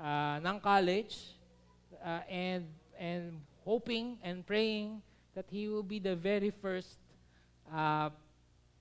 uh, 0.00 0.40
ng 0.40 0.56
college 0.58 1.36
uh, 2.00 2.24
and 2.26 2.66
and 2.96 3.38
hoping 3.62 4.18
and 4.24 4.42
praying 4.42 4.98
that 5.36 5.46
he 5.52 5.68
will 5.68 5.86
be 5.86 6.00
the 6.00 6.16
very 6.16 6.50
first 6.50 6.98
uh, 7.68 8.08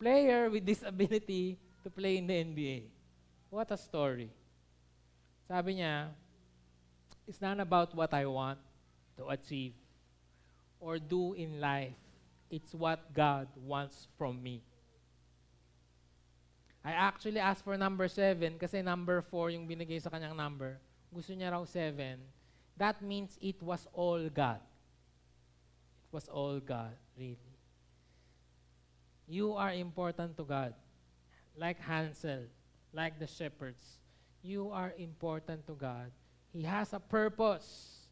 player 0.04 0.52
with 0.52 0.68
this 0.68 0.84
ability 0.84 1.56
to 1.80 1.88
play 1.88 2.20
in 2.20 2.28
the 2.28 2.36
NBA. 2.36 2.92
What 3.48 3.72
a 3.72 3.80
story. 3.80 4.28
Sabi 5.48 5.80
niya, 5.80 6.12
it's 7.24 7.40
not 7.40 7.56
about 7.64 7.96
what 7.96 8.12
I 8.12 8.28
want 8.28 8.60
to 9.16 9.32
achieve 9.32 9.72
or 10.84 11.00
do 11.00 11.32
in 11.40 11.64
life. 11.64 11.96
It's 12.52 12.76
what 12.76 13.00
God 13.16 13.48
wants 13.56 14.12
from 14.20 14.44
me. 14.44 14.60
I 16.84 16.92
actually 16.92 17.40
asked 17.40 17.64
for 17.64 17.80
number 17.80 18.12
seven 18.12 18.60
kasi 18.60 18.84
number 18.84 19.24
four 19.24 19.56
yung 19.56 19.64
binigay 19.64 20.04
sa 20.04 20.12
kanyang 20.12 20.36
number. 20.36 20.84
Gusto 21.16 21.32
niya 21.32 21.56
raw 21.56 21.64
seven. 21.64 22.20
That 22.76 23.00
means 23.00 23.40
it 23.40 23.64
was 23.64 23.88
all 23.96 24.20
God. 24.28 24.60
It 26.04 26.12
was 26.12 26.28
all 26.28 26.60
God, 26.60 26.92
really. 27.16 27.53
You 29.28 29.54
are 29.54 29.72
important 29.72 30.38
to 30.38 30.44
God. 30.44 30.74
Like 31.56 31.80
Hansel, 31.80 32.44
like 32.94 33.20
the 33.20 33.28
shepherds. 33.28 34.00
You 34.42 34.70
are 34.72 34.94
important 34.98 35.66
to 35.68 35.74
God. 35.74 36.12
He 36.52 36.64
has 36.64 36.94
a 36.94 37.00
purpose. 37.00 38.08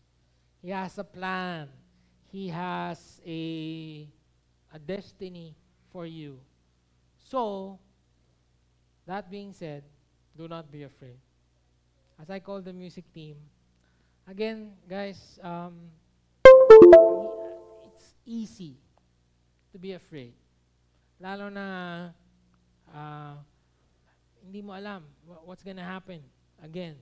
He 0.62 0.70
has 0.70 0.98
a 0.98 1.04
plan. 1.04 1.68
He 2.32 2.48
has 2.50 3.20
a, 3.26 4.08
a 4.74 4.80
destiny 4.80 5.56
for 5.92 6.06
you. 6.06 6.40
So, 7.18 7.80
that 9.06 9.30
being 9.30 9.54
said, 9.54 9.84
do 10.38 10.48
not 10.48 10.72
be 10.72 10.84
afraid. 10.84 11.18
As 12.22 12.30
I 12.30 12.40
call 12.40 12.62
the 12.62 12.72
music 12.72 13.12
team, 13.14 13.36
again, 14.28 14.72
guys, 14.88 15.40
um, 15.44 15.74
it's 17.86 18.16
easy 18.26 18.78
to 19.74 19.80
be 19.80 19.94
afraid. 19.94 20.34
Lalo 21.22 21.54
na 21.54 21.66
uh, 22.90 23.38
hindi 24.42 24.66
mo 24.66 24.74
alam 24.74 25.06
what's 25.46 25.62
gonna 25.62 25.86
happen. 25.86 26.18
Again, 26.66 26.98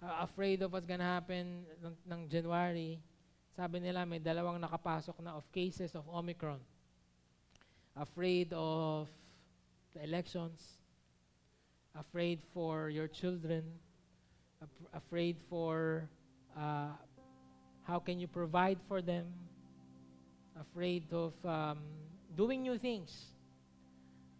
uh, 0.00 0.24
afraid 0.24 0.64
of 0.64 0.72
what's 0.72 0.88
gonna 0.88 1.04
happen 1.04 1.68
ng, 1.84 1.96
ng 2.08 2.20
January. 2.32 2.96
Sabi 3.52 3.84
nila 3.84 4.08
may 4.08 4.16
dalawang 4.16 4.56
nakapasok 4.56 5.20
na 5.20 5.36
of 5.36 5.44
cases 5.52 5.92
of 5.92 6.08
Omicron. 6.08 6.56
Afraid 8.00 8.48
of 8.56 9.12
the 9.92 10.00
elections. 10.08 10.56
Afraid 11.92 12.40
for 12.56 12.88
your 12.88 13.12
children. 13.12 13.60
Af- 14.64 15.04
afraid 15.04 15.36
for 15.52 16.08
uh, 16.56 16.96
how 17.84 18.00
can 18.00 18.16
you 18.16 18.28
provide 18.28 18.80
for 18.88 19.04
them. 19.04 19.28
Afraid 20.56 21.04
of 21.12 21.36
um, 21.44 21.84
doing 22.32 22.64
new 22.64 22.80
things 22.80 23.36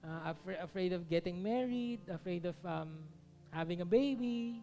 uh, 0.04 0.30
afra- 0.30 0.62
afraid 0.62 0.92
of 0.92 1.08
getting 1.08 1.42
married, 1.42 2.00
afraid 2.08 2.46
of 2.46 2.56
um, 2.64 2.98
having 3.50 3.80
a 3.80 3.88
baby, 3.88 4.62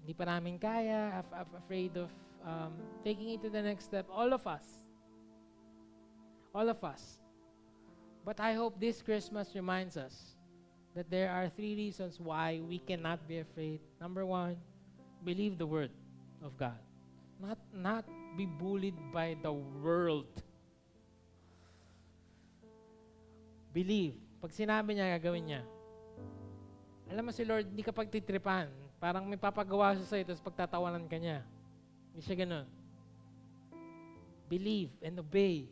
hindi 0.00 0.12
pa 0.14 0.24
namin 0.24 0.58
kaya, 0.58 1.20
af- 1.20 1.34
af- 1.36 1.56
afraid 1.58 1.96
of 1.96 2.08
um, 2.44 2.72
taking 3.04 3.30
it 3.30 3.42
to 3.42 3.50
the 3.50 3.60
next 3.60 3.84
step. 3.84 4.06
All 4.08 4.32
of 4.32 4.46
us. 4.46 4.64
All 6.54 6.68
of 6.68 6.82
us. 6.82 7.20
But 8.24 8.40
I 8.40 8.54
hope 8.54 8.80
this 8.80 9.02
Christmas 9.02 9.52
reminds 9.54 9.96
us 9.96 10.36
that 10.94 11.10
there 11.10 11.30
are 11.30 11.48
three 11.48 11.76
reasons 11.76 12.18
why 12.20 12.60
we 12.64 12.78
cannot 12.78 13.26
be 13.28 13.38
afraid. 13.38 13.80
Number 14.00 14.24
one, 14.24 14.56
believe 15.24 15.58
the 15.58 15.66
word 15.66 15.90
of 16.42 16.56
God. 16.56 16.78
Not, 17.40 17.58
not 17.72 18.04
be 18.36 18.46
bullied 18.46 18.96
by 19.12 19.36
the 19.42 19.52
world. 19.52 20.42
Believe. 23.78 24.18
Pag 24.42 24.50
sinabi 24.50 24.98
niya, 24.98 25.14
gagawin 25.14 25.46
niya. 25.46 25.62
Alam 27.14 27.30
mo 27.30 27.30
si 27.30 27.46
Lord, 27.46 27.70
hindi 27.70 27.86
ka 27.86 27.94
pagtitripan. 27.94 28.66
Parang 28.98 29.22
may 29.22 29.38
papagawa 29.38 29.94
siya 29.94 30.06
sa'yo, 30.10 30.24
tapos 30.26 30.42
pagtatawanan 30.42 31.06
ka 31.06 31.14
niya. 31.14 31.46
Hindi 32.10 32.26
siya 32.26 32.42
ganun. 32.42 32.66
Believe 34.50 34.90
and 34.98 35.22
obey. 35.22 35.70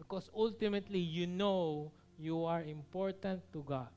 Because 0.00 0.32
ultimately, 0.32 1.04
you 1.04 1.28
know 1.28 1.92
you 2.16 2.48
are 2.48 2.64
important 2.64 3.44
to 3.52 3.60
God. 3.60 3.92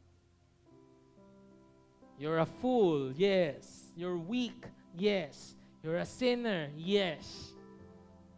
You're 2.20 2.44
a 2.44 2.50
fool, 2.60 3.16
yes. 3.16 3.96
You're 3.96 4.20
weak, 4.20 4.68
yes. 4.92 5.56
You're 5.80 6.04
a 6.04 6.10
sinner, 6.10 6.68
yes. 6.76 7.56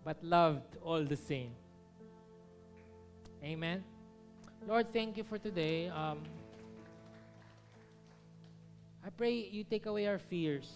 But 0.06 0.22
loved 0.22 0.78
all 0.86 1.02
the 1.02 1.18
same. 1.18 1.58
Amen? 3.42 3.89
Lord, 4.70 4.94
thank 4.94 5.18
you 5.18 5.26
for 5.26 5.42
today. 5.42 5.90
Um, 5.90 6.22
I 9.02 9.10
pray 9.10 9.50
you 9.50 9.66
take 9.66 9.90
away 9.90 10.06
our 10.06 10.22
fears. 10.22 10.70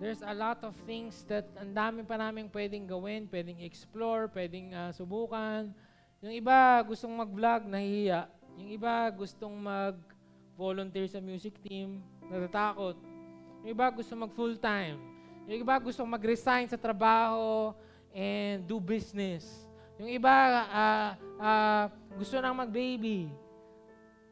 There's 0.00 0.24
a 0.24 0.32
lot 0.32 0.64
of 0.64 0.72
things 0.88 1.28
that 1.28 1.44
ang 1.60 1.76
dami 1.76 2.08
pa 2.08 2.16
namin 2.16 2.48
pwedeng 2.48 2.88
gawin, 2.88 3.28
pwedeng 3.28 3.60
explore, 3.60 4.24
pwedeng 4.32 4.72
uh, 4.72 4.88
subukan. 4.88 5.68
Yung 6.24 6.32
iba 6.32 6.80
gustong 6.88 7.12
mag-vlog, 7.12 7.68
nahihiya. 7.68 8.24
Yung 8.56 8.72
iba 8.72 9.12
gustong 9.12 9.52
mag-volunteer 9.52 11.12
sa 11.12 11.20
music 11.20 11.60
team, 11.60 12.00
natatakot. 12.32 12.96
Yung 13.60 13.68
iba 13.76 13.84
gusto 13.92 14.16
mag 14.16 14.32
full-time. 14.32 14.96
Yung 15.44 15.60
iba 15.60 15.76
gusto 15.76 16.00
mag-resign 16.08 16.72
sa 16.72 16.80
trabaho 16.80 17.76
and 18.16 18.64
do 18.64 18.80
business. 18.80 19.44
Yung 20.00 20.08
iba, 20.08 20.32
uh, 20.72 21.10
uh, 21.36 21.97
gusto 22.16 22.40
nang 22.40 22.56
mag-baby. 22.56 23.28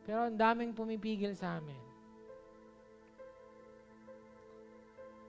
Pero 0.06 0.30
ang 0.30 0.38
daming 0.38 0.72
pumipigil 0.72 1.34
sa 1.34 1.58
amin. 1.58 1.82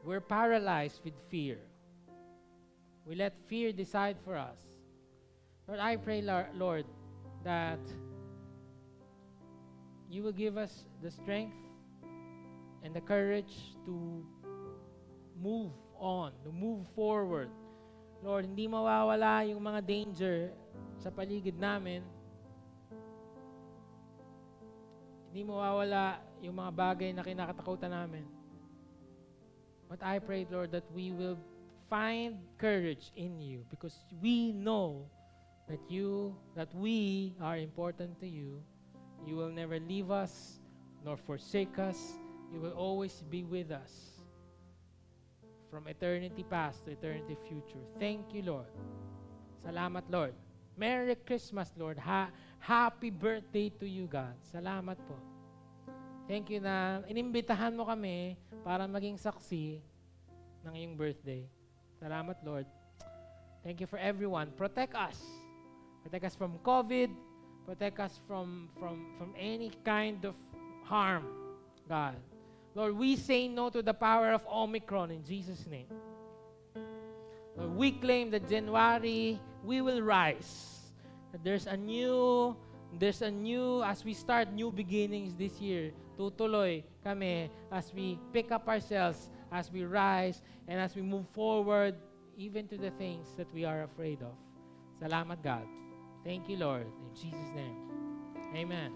We're 0.05 0.23
paralyzed 0.23 1.03
with 1.03 1.17
fear. 1.27 1.59
We 3.03 3.17
let 3.17 3.35
fear 3.49 3.73
decide 3.73 4.15
for 4.23 4.37
us. 4.39 4.61
Lord, 5.67 5.83
I 5.83 5.99
pray, 5.99 6.23
Lord, 6.23 6.87
that 7.43 7.81
you 10.07 10.23
will 10.23 10.35
give 10.35 10.55
us 10.55 10.87
the 11.03 11.11
strength 11.11 11.59
and 12.83 12.95
the 12.95 13.03
courage 13.03 13.75
to 13.83 14.23
move 15.35 15.75
on, 15.99 16.31
to 16.45 16.51
move 16.51 16.87
forward, 16.95 17.49
Lord, 18.25 18.49
hindi 18.49 18.65
mawawala 18.65 19.45
yung 19.45 19.61
mga 19.61 19.81
danger 19.85 20.37
sa 20.97 21.13
paligid 21.13 21.57
namin. 21.61 22.01
Hindi 25.37 25.53
mawawala 25.53 26.17
yung 26.41 26.57
mga 26.57 26.71
bagay 26.73 27.09
na 27.13 27.21
kinakatakutan 27.21 27.93
namin. 27.93 28.25
But 29.85 30.01
I 30.01 30.17
pray, 30.17 30.49
Lord, 30.49 30.73
that 30.73 30.89
we 30.89 31.13
will 31.13 31.37
find 31.93 32.41
courage 32.57 33.13
in 33.13 33.37
you 33.37 33.61
because 33.69 33.93
we 34.17 34.49
know 34.49 35.05
that 35.69 35.77
you, 35.93 36.33
that 36.57 36.73
we 36.73 37.37
are 37.37 37.53
important 37.61 38.17
to 38.17 38.25
you. 38.25 38.65
You 39.29 39.37
will 39.37 39.53
never 39.53 39.77
leave 39.77 40.09
us 40.09 40.57
nor 41.05 41.21
forsake 41.21 41.77
us. 41.77 42.17
You 42.49 42.57
will 42.57 42.73
always 42.73 43.21
be 43.29 43.45
with 43.45 43.69
us 43.69 43.93
from 45.69 45.85
eternity 45.85 46.49
past 46.49 46.81
to 46.89 46.97
eternity 46.97 47.37
future. 47.45 47.85
Thank 48.01 48.33
you, 48.33 48.41
Lord. 48.41 48.73
Salamat, 49.61 50.09
Lord. 50.09 50.33
Merry 50.81 51.13
Christmas, 51.13 51.69
Lord. 51.77 52.01
Ha 52.01 52.33
happy 52.59 53.09
birthday 53.09 53.69
to 53.79 53.85
you, 53.87 54.05
God. 54.05 54.33
Salamat 54.53 54.97
po. 55.05 55.15
Thank 56.27 56.51
you 56.51 56.59
na 56.59 57.03
inimbitahan 57.07 57.71
mo 57.71 57.87
kami 57.87 58.35
para 58.65 58.83
maging 58.83 59.15
saksi 59.15 59.79
ng 60.67 60.73
iyong 60.75 60.95
birthday. 60.99 61.47
Salamat, 62.03 62.35
Lord. 62.43 62.67
Thank 63.63 63.79
you 63.79 63.87
for 63.87 63.95
everyone. 63.95 64.51
Protect 64.55 64.93
us. 64.95 65.17
Protect 66.03 66.31
us 66.31 66.35
from 66.35 66.59
COVID. 66.63 67.09
Protect 67.67 67.99
us 67.99 68.19
from, 68.27 68.69
from, 68.79 69.11
from 69.19 69.35
any 69.35 69.71
kind 69.83 70.23
of 70.23 70.35
harm, 70.83 71.27
God. 71.87 72.15
Lord, 72.75 72.95
we 72.95 73.15
say 73.15 73.47
no 73.47 73.69
to 73.71 73.81
the 73.81 73.93
power 73.93 74.31
of 74.31 74.45
Omicron 74.47 75.11
in 75.11 75.23
Jesus' 75.23 75.65
name. 75.67 75.87
Lord, 77.57 77.75
we 77.75 77.91
claim 77.91 78.31
that 78.31 78.47
January 78.47 79.39
we 79.63 79.81
will 79.81 80.01
rise. 80.01 80.76
There's 81.43 81.67
a 81.67 81.77
new, 81.77 82.55
there's 82.97 83.21
a 83.21 83.31
new, 83.31 83.83
as 83.83 84.03
we 84.05 84.13
start 84.13 84.51
new 84.53 84.71
beginnings 84.71 85.35
this 85.35 85.59
year, 85.59 85.91
tutuloy 86.17 86.83
kami 87.03 87.49
as 87.71 87.93
we 87.93 88.19
pick 88.33 88.51
up 88.51 88.67
ourselves, 88.67 89.29
as 89.51 89.71
we 89.71 89.83
rise, 89.85 90.41
and 90.67 90.79
as 90.79 90.95
we 90.95 91.01
move 91.01 91.27
forward, 91.31 91.95
even 92.37 92.67
to 92.67 92.77
the 92.77 92.91
things 92.97 93.27
that 93.37 93.47
we 93.53 93.65
are 93.65 93.83
afraid 93.83 94.21
of. 94.21 94.35
Salamat, 95.01 95.41
God. 95.43 95.65
Thank 96.23 96.49
you, 96.49 96.57
Lord. 96.57 96.85
In 96.85 97.11
Jesus' 97.15 97.51
name. 97.55 97.77
Amen. 98.55 98.91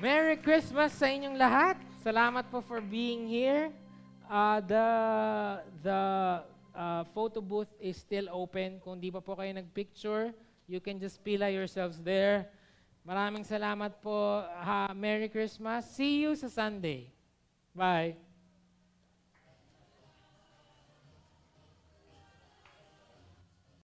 Merry 0.00 0.40
Christmas 0.40 0.96
sa 0.96 1.12
inyong 1.12 1.36
lahat. 1.36 1.76
Salamat 2.00 2.48
po 2.48 2.64
for 2.64 2.80
being 2.80 3.28
here. 3.28 3.68
Uh, 4.24 4.64
the 4.64 4.86
the 5.84 6.00
uh, 6.74 7.04
photo 7.12 7.40
booth 7.40 7.70
is 7.80 7.96
still 7.96 8.28
open. 8.30 8.78
Kung 8.80 9.00
di 9.00 9.10
pa 9.10 9.20
po 9.20 9.34
kayo 9.34 9.50
nagpicture, 9.54 10.32
you 10.70 10.78
can 10.78 10.98
just 11.02 11.22
pila 11.22 11.50
yourselves 11.50 12.00
there. 12.00 12.48
Maraming 13.02 13.42
salamat 13.42 13.98
po. 13.98 14.44
Ha, 14.44 14.92
Merry 14.92 15.32
Christmas. 15.32 15.88
See 15.90 16.22
you 16.22 16.36
sa 16.36 16.46
Sunday. 16.46 17.10
Bye. 17.74 18.29